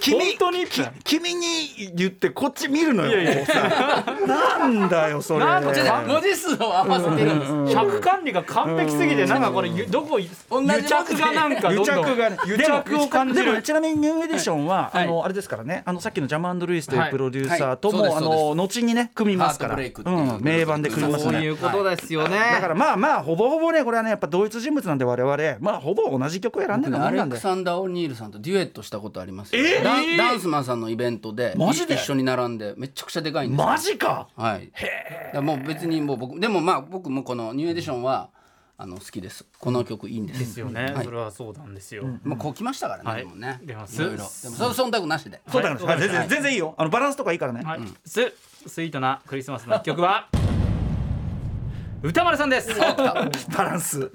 [0.00, 0.66] 君本当に？
[0.66, 3.20] き君に言ってこっち見るのよ。
[3.20, 3.44] いやいや
[4.26, 5.44] なんだよそれ。
[5.44, 5.74] なん文
[6.22, 10.18] 字数を合わせてるんです尺管理が完璧すぎてなんかこれゆどこ
[10.50, 12.04] 同じ癒着がなんかど癒んどん。
[12.04, 15.04] 着がね癒着を感じでもるちなみにニューエディションは、はい。
[15.04, 15.82] あのあれですからね。
[15.84, 17.08] あのさっきのジャムルイスといはい。
[17.08, 18.10] うプロデューサーとも、はい。
[18.10, 18.18] はい。
[18.18, 19.76] あの後にね組みますから。
[19.76, 22.38] ううん、名盤で組みますねそういうことですよね。
[22.54, 25.58] だからまあまあほぼほぼねこれはねやっぱ同一人物なんで我々。
[25.60, 27.36] まあほぼ同じ曲を選んでるもアレんなんで。
[27.36, 29.64] クサンダー・オニールさんとデュエットしたことありますよ。
[29.64, 29.84] えー？
[29.84, 31.94] ダンダンスマンさんのイベントでマジで？
[31.94, 33.66] 一緒に並んでめちゃくちゃでかいんですよ。
[33.66, 34.28] マジか？
[34.36, 34.66] はい。
[34.66, 34.86] だか
[35.34, 38.30] らもう別にもう僕でもまあ僕もこのニューエディションは
[38.76, 39.44] あの好きです。
[39.58, 40.40] この曲いいんです。
[40.40, 41.04] ですよね、はい。
[41.04, 43.10] それはそうなんですよ、もうこう来ましたからね。
[43.10, 43.22] はい。
[43.22, 43.60] でもね。
[43.62, 44.00] 出ます。
[44.00, 44.18] いろいろ。
[44.18, 45.40] でも忖度なしで。
[45.48, 46.00] そうだから、はい。
[46.00, 46.74] 全然全然いいよ。
[46.78, 48.32] あのバランスとかいいからね、はい、ス
[48.66, 50.28] スイートなクリスマスの一曲は？
[52.02, 52.70] 歌丸さんです。
[52.78, 54.10] バランス。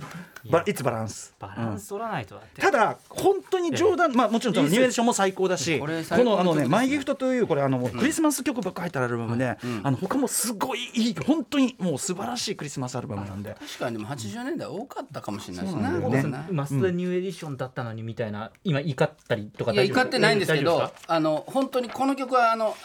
[0.49, 1.33] バいつバランス？
[1.39, 6.67] バランス取らないとだって、ただ本当に冗談、まあもちろんそのニューエディションも最高だしこのあのね「の曲ですね。
[6.67, 13.53] マイギフト」というこれあのクリスマス曲ばっか入ったアルバムで、あの他もすごいいい本当にもう素晴らしいクリスマスアルバムなんで。
[13.53, 15.81] 確かにでも80年代多かったかもしれないですね
[16.51, 22.75] マスターニューエディションだったのにみたいな、今怒ったりとかいや怒ってないんですけどあの本当にこの曲はあの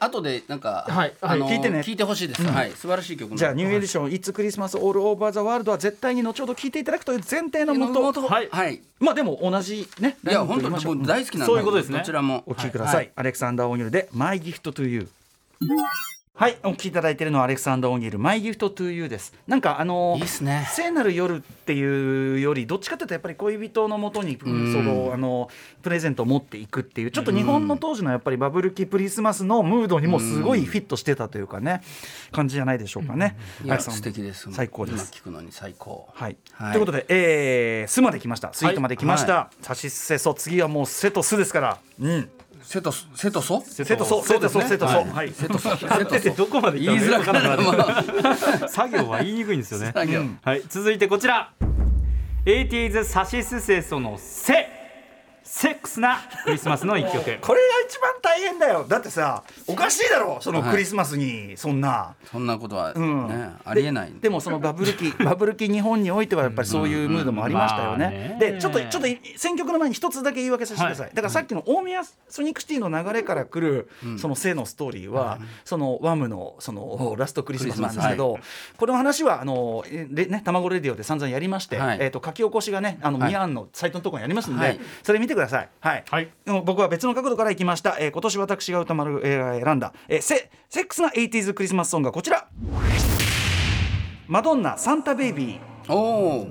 [0.00, 1.80] 後でなんか、はいあの聞いてね。
[1.80, 8.22] 聞いてほしいです、はい素晴らしい曲じゃあニューエディション「It's Christmas All Over the World」は絶対に後ほど聴いていただくという前提のもと。
[8.22, 8.48] はい。
[8.50, 8.80] はい。
[8.98, 11.98] まあでも同じねいや本当に大好きなんでそういうことですね。
[11.98, 12.42] どちらも。
[12.46, 13.12] お聴きください、はい。
[13.16, 15.08] アレクサンダー・オニールで「My Gift to You」
[16.36, 19.32] はいお聴きいただいているのはアレクサンダー・オニール「My Gift to You」です。
[19.46, 20.66] なんかあのいいっすね。
[20.72, 25.48] 聖なる夜っていうよりどっちかというとやっぱり恋人のもとにそのあの
[25.82, 31.82] プレゼントを持っていくっていうちょっと日本の当時のやっぱりバブル期クリスマスのムードにもすごいフィットしてたというかね
[32.32, 33.36] 感じじゃないでしょうかね。
[33.64, 33.94] いやアレクさん。
[33.94, 34.50] 素敵です。
[34.50, 35.12] 最高です。
[35.14, 36.08] 今聞くのに最高。
[36.14, 36.72] はい、はい。
[36.72, 38.52] ということで、えー、スまで来ました。
[38.52, 40.34] スイートまで来ました、さしせそ。
[40.34, 41.78] 次はもうセとスですから。
[42.00, 42.28] うん
[42.64, 43.60] セトスセトソ？
[43.60, 44.22] セとソ。
[44.22, 44.60] セとソ。
[44.62, 45.04] セとソ。
[45.04, 45.32] はい。
[45.32, 45.76] セトソ。
[45.76, 48.02] セやっててどこまで言いづらくなるま
[48.68, 49.92] 作業は言いにくいんですよね。
[49.94, 50.22] 作業。
[50.42, 50.62] はい。
[50.68, 51.50] 続いてこちら。
[52.46, 54.68] 80s サシスセソの「セ」
[55.44, 57.22] セックスなクリスマスの一曲。
[57.22, 57.38] これが
[57.86, 58.86] 一番大変だよ。
[58.88, 63.56] だってさおかしいだろそのクリスマスにそんな、そんなことはね、ん。
[63.62, 64.12] ありえない。
[64.20, 67.98] でもそのバブル期 バブル期日本においてはやっぱりそういうムードもありましたよね。
[67.98, 68.36] まあね。
[68.40, 71.10] でちょっとちょっと選曲の前に一つだけ言い訳させてください。
[71.10, 78.38] だからさっきの大宮ソニックシティの流れから来るその性のストーリーは、そのワムのそのラストクリスマスなんですけど、
[78.78, 81.98] この話はあのね卵レディオで散々やりまして、はい。
[82.00, 83.28] えっ、と書き起こしがねあのはい。
[83.30, 84.80] ミアンのサイトのところにありますんで、はい。
[85.02, 85.68] それ見てください。
[85.80, 86.04] はい。
[86.08, 86.30] はい。
[86.44, 92.48] でも僕は別の角度からいきました、えー今年私が歌丸、えー選んだ、えーセセックスな 80s クリスマスソングはこちら。
[94.26, 96.48] マドンナ「サンタベイビー」おお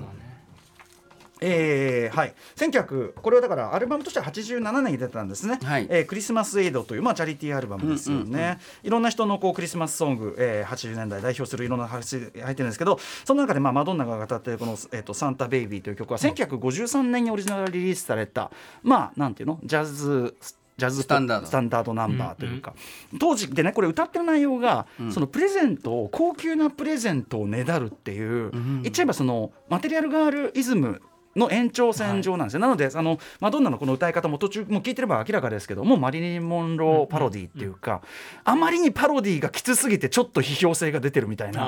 [1.46, 5.86] えーはい、1900これはだからアルバムとしては87年に出たんですね、はい。
[5.90, 18.50] えークリスマスエイドという、まあ、チャリティーアルバムですよね、いろんな人のこうクリスマスソング、えー80年代代表するいろんな話入ってるんですけどその中で、まあ、マドンナが歌っているこの、えーと「サンタ・ベイビー」という曲は1953年にオリジナルリリースされた
[18.82, 19.60] まあなんていうの？
[19.64, 20.34] ジャズ
[20.76, 21.46] ジャズスタンダード。
[21.46, 22.74] スタンダードナンバーというか、
[23.20, 28.50] 当時でねこれ歌ってる内容が、そのプレゼントを高級なプレゼントをねだるっていう、
[28.82, 31.00] 言っちゃえばそのマテリアルガールイズム
[31.36, 38.02] の延長線上なんですよ、なのであのマドンナのこの歌い方も途中もう聞いてれば明らかですけどもマリリン・モンローパロディっていうか、
[38.44, 41.64] あまりにパロディがきつすぎてちょっと批評性が出てるみたいな。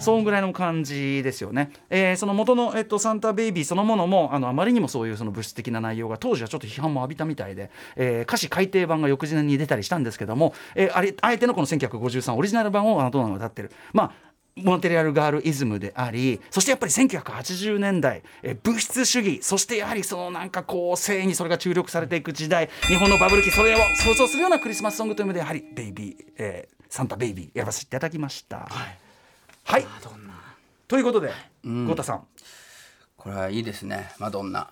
[0.00, 1.70] そんぐらいの感じですよね。
[1.90, 13.70] えーその元の、えっと、サンタベイビーそのものもあのあまりにもそういうその物質的な内容が当時はちょっと批判も浴びたみたいで、えー歌詞改訂版が翌年に出たりしたんですけども、えーあれあえてのこの1953オリジナル版をマドンナが歌ってる。
[13.92, 28.58] まあモンテリアルガールイズムでありそしてやっぱり1980年代、えー物質主義そしてやはりそのなんかこう性にそれが注力されていく時代日本のバブル期それを想像するようなクリスマスソングという意味でやはりベイビー、えーサンタベイビーやらせていただきました。
[29.64, 29.84] はい、
[30.86, 31.32] ということで、
[31.68, 31.86] ん。
[31.86, 32.24] ゴタさん、
[33.16, 34.12] これはいいですね。
[34.20, 34.68] マドンナ。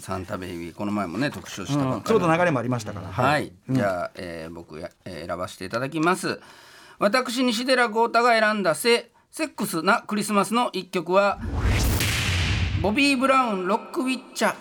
[0.00, 0.74] サンタベイビー。
[0.74, 6.40] この前もね特集したばっかりちょうど流れもありましたから、はい、じゃあ、えー僕や、えー選ばせていただきます。
[6.98, 11.38] 私西寺豪太が選んだセセックスなクリスマスの一曲は
[12.82, 14.54] ボビー・ブラウンロックウィッチャー。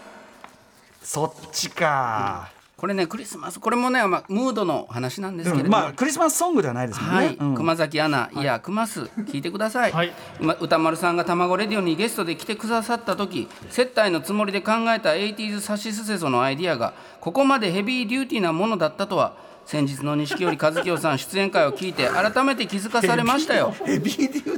[1.04, 7.56] そっちか、これねクリスマスこれもね、まあ、ムードの話なんですけれども、うんまあクリスマスソングではないですもんね、はい、うん。
[7.56, 8.42] 熊崎アナ、い。
[8.46, 10.14] や熊須聞いてください、はい。
[10.40, 23.74] ま歌丸さんが卵レディオにゲストで来てくださった時接待のつもりで考えた 80s サシスセソのアイディアがここまでヘビーデューティーなものだったとは先日の錦織和清さん出演会を聞いて改めて気づかされましたよ。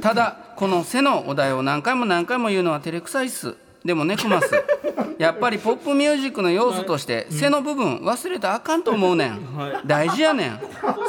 [0.00, 3.54] ただこの背のお題を何回も何回も言うのは照れくさいっす。
[3.84, 4.50] でもねクマス。
[5.18, 9.38] やっぱりポップミュージックの要素として背の部分忘れたらあかんと思うねん。
[9.86, 10.60] 大事やねん。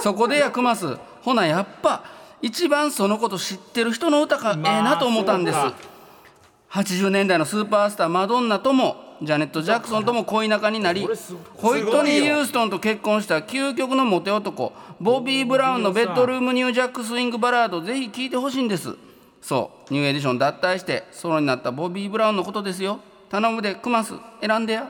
[0.02, 2.04] そこでやクマスほなやっぱ
[2.42, 5.74] 一番そのこと知ってる人の歌がええなと思ったんです、そう
[6.70, 11.08] 80年代のスーパースターマドンナともジャネット・ジャクソンとも恋仲になり
[11.56, 18.96] ホイットニー・ユーストンと結婚した究極のモテ男ボビー・ブラウンのベッドルーム・ニュージャック・スイング・バラードぜひ聴いてほしいんです。
[19.42, 23.00] そうニューエディション脱退してソロになったボビー・ブラウンのことですよ。
[23.30, 24.90] 頼むでクマス選んでや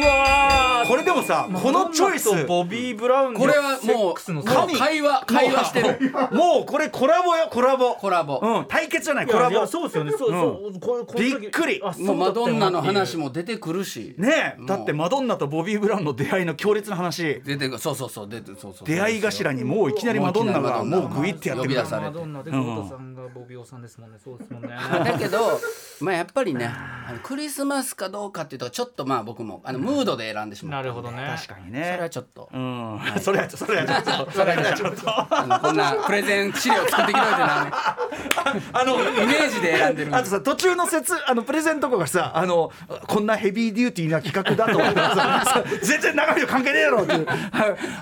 [0.00, 0.88] うわー。
[0.88, 2.44] これでもさこのチョイス。
[2.46, 6.12] ボビー・ブラウンのこれはセッもうクスのもう会話会話してる。
[6.32, 7.94] もうこれコラボよコラボ。
[7.94, 8.40] コラボ。
[8.42, 9.66] うん対決じゃないいやいやコラボ。
[9.66, 10.12] そうですよね。
[10.12, 11.80] そうそうびっくり。
[11.84, 14.14] あそうもうマドンナの話も出てくるし。
[14.18, 14.66] ねえ。
[14.66, 17.42] だってマドンナとボビー・ブラウンの出会いの強烈な話。
[17.44, 21.74] 出てくそうそうそう出てそうそう出会い頭にもういきなりマドンナがもうグイってやってくる。
[21.74, 22.10] 呼び出されて。
[22.12, 24.18] マドンナでゴータさんがボビオさんですもんね。
[24.22, 24.70] そうですもんね。
[25.04, 25.60] だけど、
[26.00, 30.92] まあ、やっぱりねあのクリスマスかどうかっていうとちょっとまあ僕もあのムードで選んでしまったんで。
[30.92, 31.36] なるほどね。
[31.36, 32.48] 確かにそれはねちょっと。
[32.52, 33.00] うん。
[33.20, 34.30] それは それはちょっと。
[34.30, 35.10] それはちょっと。
[35.36, 37.96] あのこんなプレゼン資料作ってきといてな
[38.72, 40.16] あのイメージで選んでるんで。
[40.16, 42.72] あとさ途中の説あのプレゼントとかがさあの
[43.06, 47.26] こんなヘビーデューティーな企画だと思ったらさ全然中身と関係ねえだろっていう。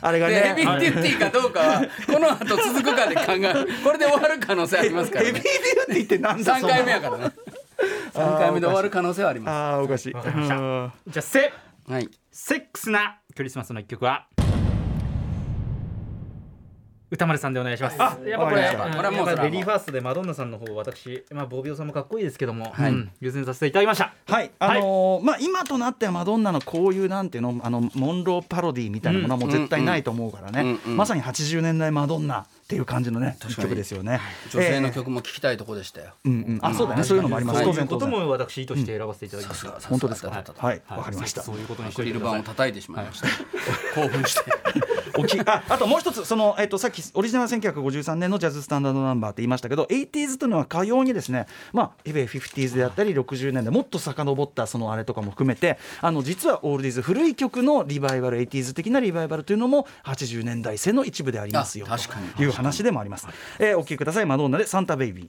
[0.00, 3.68] あれがでヘビねーデューティーかどうかはこの後続くかで考える。
[3.82, 5.50] これで終わる可能性ありますから、ヘビーね
[5.88, 7.32] デ、ューティーってなんだ3回目やからね。
[8.12, 10.12] 3回目で終わる可能性はありまああおかしい。
[10.12, 10.56] わかりました。
[10.56, 10.92] うん。
[11.08, 12.08] じゃあせすはい。
[12.30, 14.26] セックスなクリスマスの一曲は
[17.10, 17.96] 歌丸さんでお願いします。
[18.00, 22.90] あやっぱこれ、これはもうそれはもうやっぱレディーファーストでマドンナさんの方私、まあボビオさんもかっこいいですけども、はい。
[22.90, 23.10] うん。
[23.20, 24.12] 優先させていただきました。
[24.26, 24.50] はい。
[24.58, 34.20] あのーまあ今となってはマドンナのこういうなんていうのあのモンローパロディみたいなものはもう絶対ないと思うからね、うんうんまさに80年代マドンナっていう感じのね一曲ですよね。
[34.50, 37.04] 女性のえー曲も聴きたいとこでしたよ、うんうんあそうだね。
[37.04, 37.62] そういうのもあります。
[37.62, 37.76] そうい。
[37.76, 38.10] うこと当然。
[38.10, 39.88] 当然も私意図して選ばせていただきました。
[39.88, 40.30] 本当ですか？
[40.30, 40.82] はい。
[40.88, 41.42] わかりました。
[41.42, 42.20] そういうことにしアクリル。
[42.20, 43.28] 板を叩いてしまいました、
[43.94, 44.40] 興奮して。
[45.16, 61.86] おきああともう一つその、えっと、さっきオリジナル1953年のジャズスタンダードナンバーって言いましたけど 80s というのはかようにですねまあいわゆる 50s であったり60年代もっと遡ったそのあれとかも含めてあの実はオールディーズ古い曲のリバイバル 80s 的なリバイバルというのも80年代戦の一部でありますよ。
[61.88, 62.28] あ確かに。
[62.30, 63.26] という話でもあります、
[63.58, 64.26] えーお聴きください。
[64.26, 65.28] マドンナで「サンタベイビー」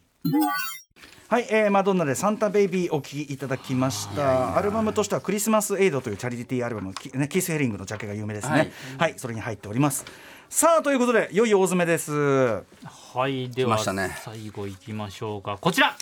[1.27, 4.55] はい、えー、マドンナでサンタベイビーお聴きいただきました。
[4.55, 8.51] アルバムとしてはクリスマスエイドというチャリティーアルバムキ,、ね、キース・ヘリングのジャケが有名ですね。
[8.51, 8.71] はい。
[8.99, 10.05] はい、それに入っております。
[10.49, 12.11] さあということでいよいよ大詰めです。
[12.13, 14.15] はい、では、来ましたね。
[14.23, 15.57] 最後いきましょうか。
[15.59, 15.95] こちら。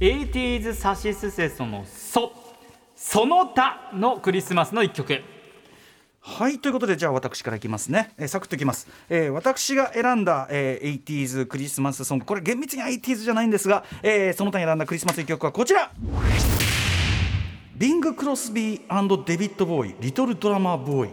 [0.00, 2.30] 80s サシスセソのソ。
[2.94, 5.22] その他のクリスマスの一曲。
[6.30, 12.26] はいということでじゃあ私からいきますね、えーサクッといきます、えー私が選んだ、えー 80s クリスマスソング。
[12.26, 15.90] これ厳密に 80s じゃないんですが、えーその他に選んだクリスマス一曲はこちら。
[17.76, 21.12] ビング・クロスビーデビッド・ボーイ「リトル・ドラマー・ボーイ」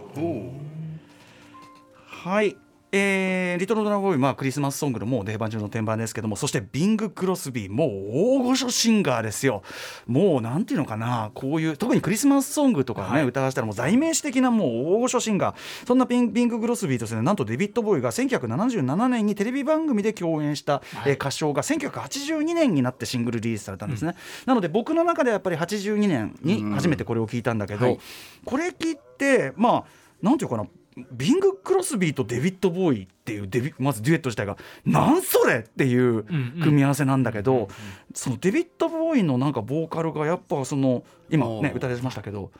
[2.06, 2.56] はい
[2.96, 9.62] えーリトルドラマーボーイ、まあ、クリスマスソングのもう定番中の定番ですけどもそしてビング・クロスビーもう大御所シンガーですよ。
[10.06, 15.56] もうなんていうのかなこういう特にクリスマスソングとかね、歌わせたらもう代名詞的なもう大御所シンガー。
[15.86, 27.98] そんなビンビング・クロスビーとですねなんとデビッド・ボーイが1977年にテレビ番組で共演した、えー歌唱が1982年になってシングルリリースされたんですね、なので僕の中ではやっぱり82年に初めてこれを聞いたんだけど、はい。
[28.44, 29.84] これ聞いてまあ
[30.22, 30.66] なんていうかな
[31.12, 37.68] ビング・クロスビーとデビッド・ボーイっていうデビまずデュエット自体がなんそれっていう組み合わせなんだけど、
[38.14, 42.50] そのデビッド・ボーイのなんかボーカルがやっぱその今ね歌い出しましたけど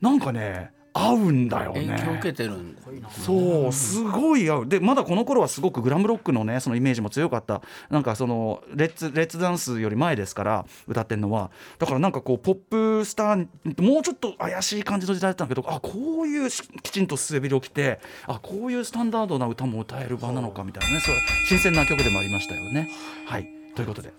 [0.00, 2.20] なんかね合うんだよ影響を受ね。
[2.22, 2.80] けてるんだ
[3.10, 4.66] そうすごい合う。
[4.66, 7.60] でまだこの頃はすごくグラムロックのねそのイメージも強かった。
[7.90, 11.50] なんかそのレッツレッツダンスより前ですから歌ってんのは。
[11.78, 12.54] だからなんかこうポッ
[13.00, 13.46] プスター
[13.82, 21.14] もうちょっと怪しい感じの時代だったんだけどあこういうしきちんと背広を着てあこういうスタンダードな歌も歌える場なのかみたいなねそう
[21.48, 22.90] 新鮮な曲でもありましたよね。
[23.26, 23.48] はい。
[23.74, 24.12] ということで。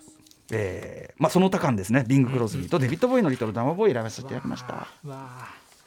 [0.50, 2.04] えーまあ、その他間ですね。
[2.08, 4.86] ビング・クロスビーとデビッド・ボーイの「リトル・ダマボーイ」選ばせていただきました。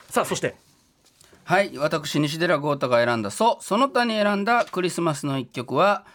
[0.10, 0.54] さあそして
[1.52, 6.06] はい私西寺豪太が選んだ「そその他に選んだクリスマスの一曲は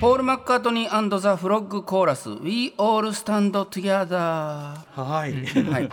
[0.00, 5.88] ポール・マッカートニーザ・フロッグ・コーラス「We All Stand Together」はい、はい。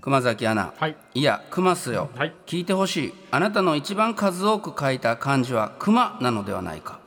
[0.00, 0.96] 熊崎アナ、はい。
[1.14, 2.34] いや熊っすよ、はい。
[2.46, 3.14] 聞いてほしい。
[3.32, 6.92] あなたの一番数多く書いた漢字は熊なのではないか。
[6.92, 7.01] まあ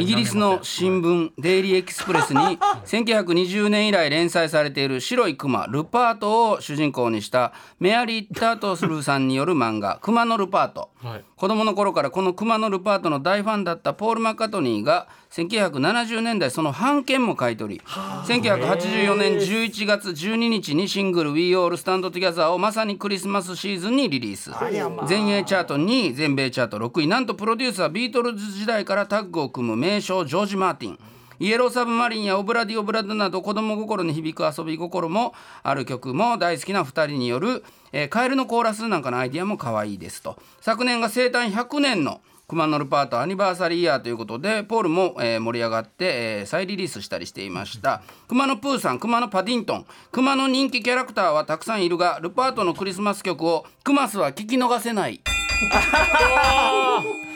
[0.00, 11.24] イギリスの新聞デイリーエキスプレスに1920年以来連載されている白いクマルパートを主人公にしたメアリー・タートスルーさんによる漫画「クマのルパート」はい。
[11.36, 17.80] 子供の頃からこのクマのルパートの大ファンだったポール・マッカートニーが1970年代その版権も買い取り。
[17.84, 24.52] 1984年11月12日にシングル「We All Stand Together」をまさにクリスマスシーズンにリリース。
[25.08, 27.08] 全英チャート2位全米チャート6位。
[27.08, 30.98] なんとプロデューサービートルズ時代からタッグを組む名将ジョージ・マーティン。
[31.40, 40.36] イエローサブマリンやオブラディオブラドなど子供心に響く遊び心もある曲も大好きな2人による、えーカエルのコーラスなんかのアイディアも可愛いですと。
[40.60, 48.02] 昨年が生誕100年のクマのルパートアニバーサリーイヤーということでポールも、えー盛り上がって、えー再リリースしたりしていました。
[48.28, 49.86] クマのプーさんクマのパディントン。
[50.12, 55.22] クマの人気キャラクターはたくさんいるがルパートのクリスマス曲をクマスは聞き逃せない。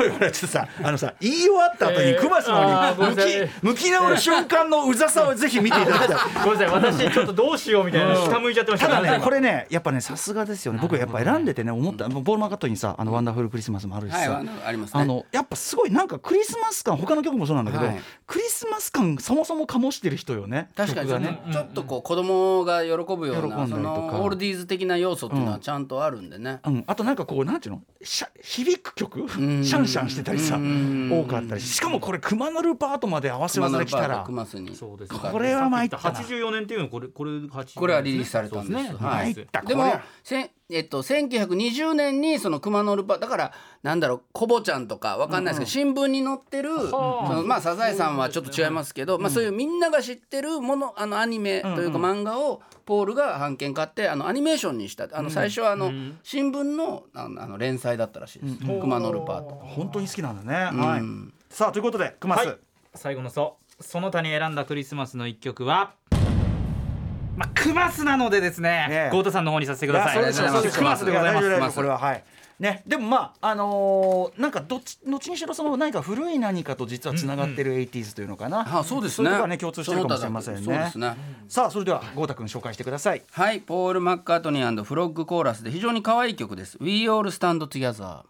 [0.00, 3.50] おいおいちょっとさあのさ言い終わった後にえークマスのあーごめ方にんなさい。
[3.62, 6.16] 向き向き直る瞬間のうざさをぜひ見ていただきたい。
[6.44, 8.88] ごめんなさい私ちょっとどうしようみたいな下向いちゃってました。
[8.88, 10.78] ただね今これねやっぱねさすがですよね。
[10.80, 15.00] 僕やっぱ選んでてね思ったボールマーカットにさあのワンダフルクリスマスもあるしさ、はいあのありますね。
[15.02, 18.00] あのやっぱすごいなんかクリスマス感他の曲もそうなんだけど、はい。
[18.26, 23.56] クリスマス感そもそも醸してる人よね確かにちょっとこう子供が喜ぶよう喜んだりとか。
[23.56, 26.60] なそのオールディーズ的な要素っていうのはちゃんとあるんでね。
[26.64, 27.82] うん、あとなんかこうなんていうの？
[28.42, 29.28] 響く曲？
[29.28, 36.02] シんャンシャンしてたりさうん多かったりしかもこれ熊のルパートまで合わせ技できたらこれは参ったな。
[36.02, 38.72] 84年っていうのこれこれ80これはリリースされたんです。
[38.72, 39.46] ね。
[39.66, 39.84] でも
[40.72, 43.52] えっと、1920年にその熊のルパだから
[43.82, 55.08] なんだろうコボちゃんとかわかんないですけど、新聞に載ってるそのまあサザエさんはちょっと違いますけど、まあ、そういうみんなが知ってるものあのアニメというか漫画をポールが版権買ってあのアニメーションにした。
[55.12, 55.92] あの最初はあの
[56.22, 59.38] 新聞のあのあの連載だったらしいです、熊のルパ。
[59.38, 59.54] ート。
[59.54, 61.02] 本当に好きなんだね、はい。
[61.48, 62.58] さあということで熊須、はい。
[62.94, 65.94] 最後のそその他に選んだクリスマスの一曲は？
[67.40, 70.70] まあクマスなのでですね豪太さんの方にさせてください。
[70.70, 71.76] クマスでございます。
[71.76, 72.22] これははい。
[72.58, 79.30] ね、でもまああのーなんかどっち後にしろその何か古い何かと実はつながってる 80s というのかな、あそうですね。
[79.30, 80.62] そうね共通してるかもしれませんね。
[80.62, 81.16] そうですね。
[81.48, 83.22] さあそれでは豪太君紹介してください。
[83.30, 86.76] はい、ポール・マッカートニーフロッグコーラスで非常に可愛い曲です。
[86.82, 88.24] We All Stand Together。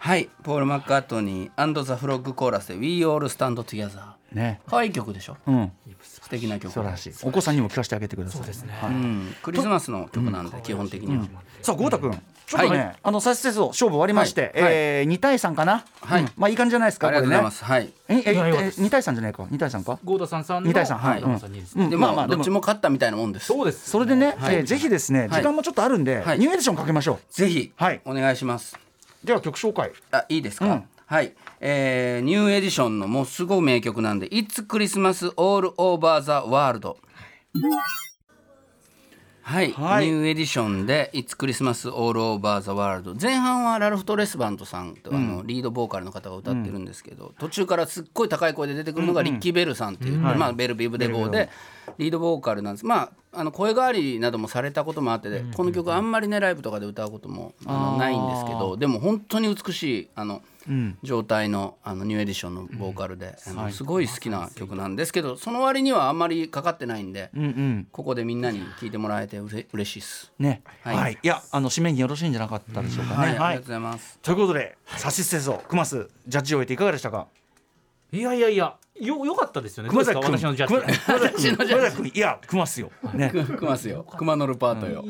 [0.00, 4.00] はい、ポール・マッカートニーザ・フロッグコーラスで We All Stand Together。
[4.32, 4.60] ね。
[4.66, 5.36] 可愛い曲でしょ？
[5.46, 5.72] うん
[6.28, 6.70] 素敵な曲。
[6.70, 7.12] 素晴らしい。
[7.22, 8.36] お子さんにも聞かせてあげてください。
[8.38, 11.24] そうですね、はいうん、クリスマスの曲なんで、基本的には。
[11.62, 12.20] さあ豪太君。
[12.46, 12.96] ちょっとね、はい。
[13.02, 14.52] あのサステスを勝負終わりまして、はい。
[14.56, 16.22] えー、2対3かな、はい。
[16.22, 16.28] うん。
[16.36, 17.64] まあいい感じじゃないですかありがとうございまこす。
[17.64, 17.92] はい。
[18.08, 18.82] ええいやよかったです。
[18.82, 19.42] 2対3じゃないか。
[19.44, 19.98] 2対3か？
[20.04, 21.90] 豪太さんさんの2対3はい、豪太さんにですうん。
[21.90, 23.46] でも、まあまあどっちも勝ったみたいなもんです。
[23.46, 24.56] そうですそれでね、はい。
[24.56, 26.38] えーぜひですね時間もちょっとあるんで、はい。
[26.38, 28.00] ニューエディションかけましょぜひ、はい。
[28.04, 28.78] お願いします。
[29.24, 29.92] うでは曲紹介。
[30.12, 30.66] あ、いいですか？
[30.66, 30.84] うん。
[31.06, 36.96] はい、えー、ニューエディションのもうすごい名曲なんで「It's Christmas All Over the World」
[39.42, 40.06] はい、はい。
[40.06, 51.48] ニューエディションで「It's Christmas All Over the World」前半はラルフ・トレスバントさんと、あのリードボーカルの方が歌ってるんですけど、途中からすっごい高い声で出てくるのがリッキー・ベルさんっていう、まあ、ベル・ビブ・デ・ボーで
[51.96, 52.86] リードボーカルなんです。
[52.86, 60.42] まああの声変わりなどもされたこともあって、この曲あんまりねライブとかで歌うこともあのないんですけどでも本当に美しいあの、
[61.02, 67.88] 状態のあのニューエディションのボーカルで、あのすごい好きな曲なんですけどその割にはあんまりかかってないんで、うんうん。
[67.92, 70.32] ここでみんなに聞いてもらえてうれ嬉しいです。
[70.38, 70.62] ね。
[70.82, 71.12] は、はい。
[71.12, 74.18] いい、やあの締めによろしいんじゃなかったでしょうかね、はい、ありがとうございます。
[74.22, 77.26] ということでサシステソクマスジャッジを終えていかがでしたか？
[78.10, 79.90] いやいやいやよ良かったですよね。
[79.90, 80.98] 熊崎君私のジャッジ。
[81.04, 82.90] 熊崎君熊崎君いやクマスよ。
[83.14, 83.30] ね。
[83.58, 84.04] くますよ。
[84.16, 85.04] 熊のルパートよ。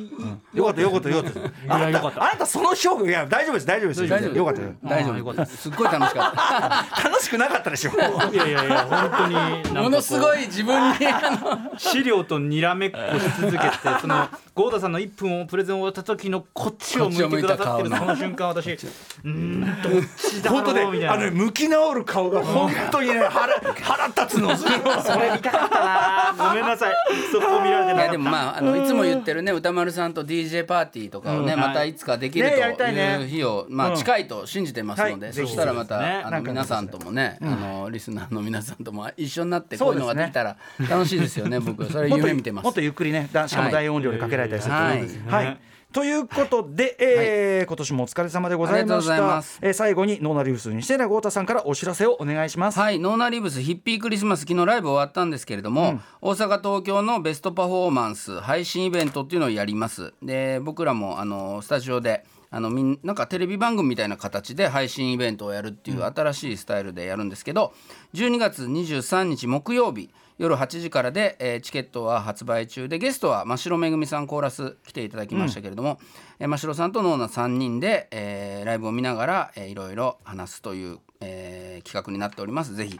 [0.54, 1.74] よかったよかったよかった。
[1.74, 2.18] あなよかった。
[2.18, 4.08] たあなたその表現いや大丈夫です大丈夫です。
[4.08, 4.62] 大丈夫よかった。
[4.62, 5.12] よ大丈夫。
[5.12, 5.46] あーよかった。
[5.46, 7.90] すっごい楽しかっ 楽しくなかったでしょ。
[8.32, 13.68] いやいやいや本当にものすごい自分にあの資料とにらめっこし続けて
[14.00, 21.16] その豪太さんの1分をプレゼン終わった時のこっちを向いてくださってるその瞬間私うーんどっちだろうみたいな。
[21.18, 24.54] であの向き直る顔が本当にね腹腹立つの。
[24.56, 26.48] それ見たかったな。
[26.50, 26.94] ごめんなさい。
[27.32, 32.56] そこ見られていやでもまああのいつも言ってるね歌丸さんと DJ パーティーとかをね、うんまたいつかできると
[32.86, 33.18] いね。
[33.20, 33.96] いう日を、まあうん。
[33.96, 35.34] 近いと信じてますので、はい。
[35.34, 40.56] そしたらまた、ぜひぜひあの皆さんともね、あのリスナーの皆さんとも一緒になってそこういうのができたら
[40.88, 41.84] 楽しいですよね僕。
[41.90, 42.64] それ夢見てます。
[42.66, 44.92] もっとゆっくりねだしかも大音量でかけられたりするとはい。
[44.92, 45.58] 思うんですはい
[45.90, 49.14] ということで、えー今年もお疲れ様でございました。
[49.62, 60.12] えー最後にノーナ・リーヴス西寺郷太さんからお知らせをお願いします、はい、ノーナリーブスヒッピークリスマス昨日ライブ終わったんですけれども、大阪東京のベストパフォーマンス配信イベントっていうのをやります。
[60.22, 67.72] で僕らもあのスタジオであのみんなんかテレビ番組みたいな形で配信イベントをやるっていう新しいスタイルでやるんですけど
[68.14, 75.98] 12月23日木曜日夜8時からで、えーチケットは発売中でゲストは真城めぐみさんコーラス来ていただきましたけれども、
[76.38, 82.74] えー真城さんとノーナ3人で、えーライブを見ながら、えーいろいろ話すという、えー企画になっております。
[82.74, 82.98] ぜひ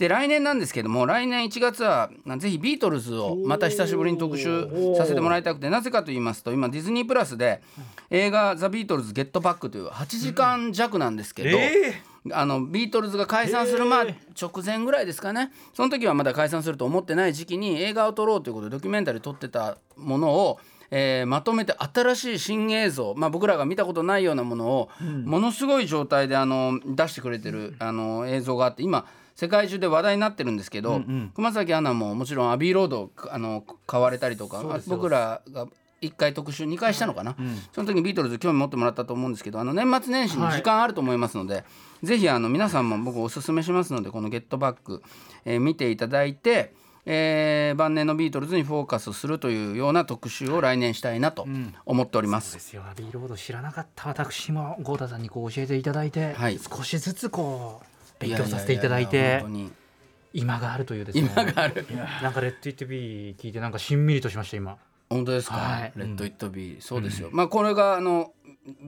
[0.00, 7.60] で来年なんですけども来年1月はなぜひビートルズをまた久しぶりに特集させてもらいたくてなぜかと言いますと今ディズニープラスで
[8.08, 12.00] 映画「ザ・ビートルズ・ゲットバック」という8時間弱なんですけど、え
[12.32, 14.06] あのビートルズが解散するまあ
[14.40, 15.52] 直前ぐらいですかね。
[15.74, 20.58] その時はまだ解散すると思ってない時期に映画を撮ろうということでドキュメンタリー撮ってたものを、
[20.90, 24.90] えーまとめて新しい新映像、まあ、僕らが見たことないようなものを、
[25.26, 31.02] ものすごい状態であの出してくれてるあの映像があって今世界中で話題になってるんですけど、
[31.34, 35.66] 熊崎アナももちろん Abbey Road をあの買われたりとか僕らが
[36.02, 37.36] 1回特集2回したのかな、
[37.72, 41.64] その時にビートルズ興味持ってもらったと思うんですけどあの年末年始に時間あると思いますので、
[42.02, 46.74] ぜひあの皆さんも僕おすすめしますのでこの「Get Back」えー見ていただいて、
[47.06, 51.46] えー晩年のビートルズにフォーカスするというような特集を来年したいなと
[51.86, 52.54] 思っております。
[52.54, 52.82] ですよ。
[52.90, 54.08] Abbey Road 知らなかった。
[54.08, 56.58] 私も郷太さんにこう教えていただいて、はい。
[56.58, 57.89] 少しずつこう
[58.20, 59.42] 勉強させていただいて
[60.32, 61.28] 今があるというですね。
[61.34, 61.84] 今がある。
[62.22, 64.76] なんかレッド・イット・ビー聞いてなんかしんみりとしました今。
[65.08, 65.92] 本当ですか、はい。
[65.96, 66.80] レッド・イット・ビー。
[66.80, 68.32] そうですよ、まあこれがあの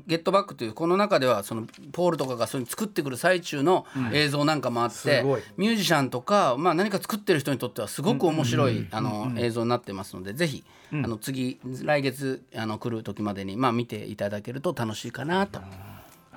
[0.07, 5.43] ゲットバックというこの中ではそのポールとかがそういうの作ってくる最中の映像なんかもあって、すごい。
[5.57, 10.62] ミュージシャンとか、まあ、何か作ってる人にとってはすごく面白い、あの映像になってますのでぜひ、
[10.93, 15.61] あの次来月あの来る時までに、まあ、見ていただけると楽しいかなと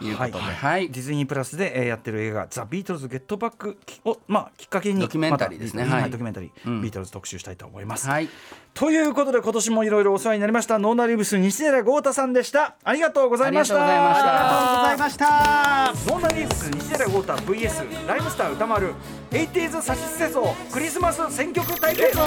[0.02, 0.90] いうことで、はい。
[0.90, 5.84] ディズニープラスで、えーやってる映画「The Beatles: Get Back」を、まあ、きっかけにドキュメンタリーですね。
[5.86, 6.10] はい。
[6.10, 6.82] ドキュメンタリー、うん。
[6.82, 8.08] ビートルズ特集したいと思います。
[8.08, 8.30] はい。
[8.74, 12.76] ということで今年もいろいろお世話になりましたノーナリーブス西寺豪太さんでした。
[12.84, 13.76] ありがとうございました。
[13.76, 15.30] ありがとうございました。
[15.30, 18.94] ありがとうございましたノーナリーブス西寺豪太 VS ライムスター歌丸
[19.32, 22.18] 80s サシスセソクリスマス選曲対決。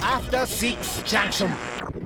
[0.00, 2.05] After Six Junction.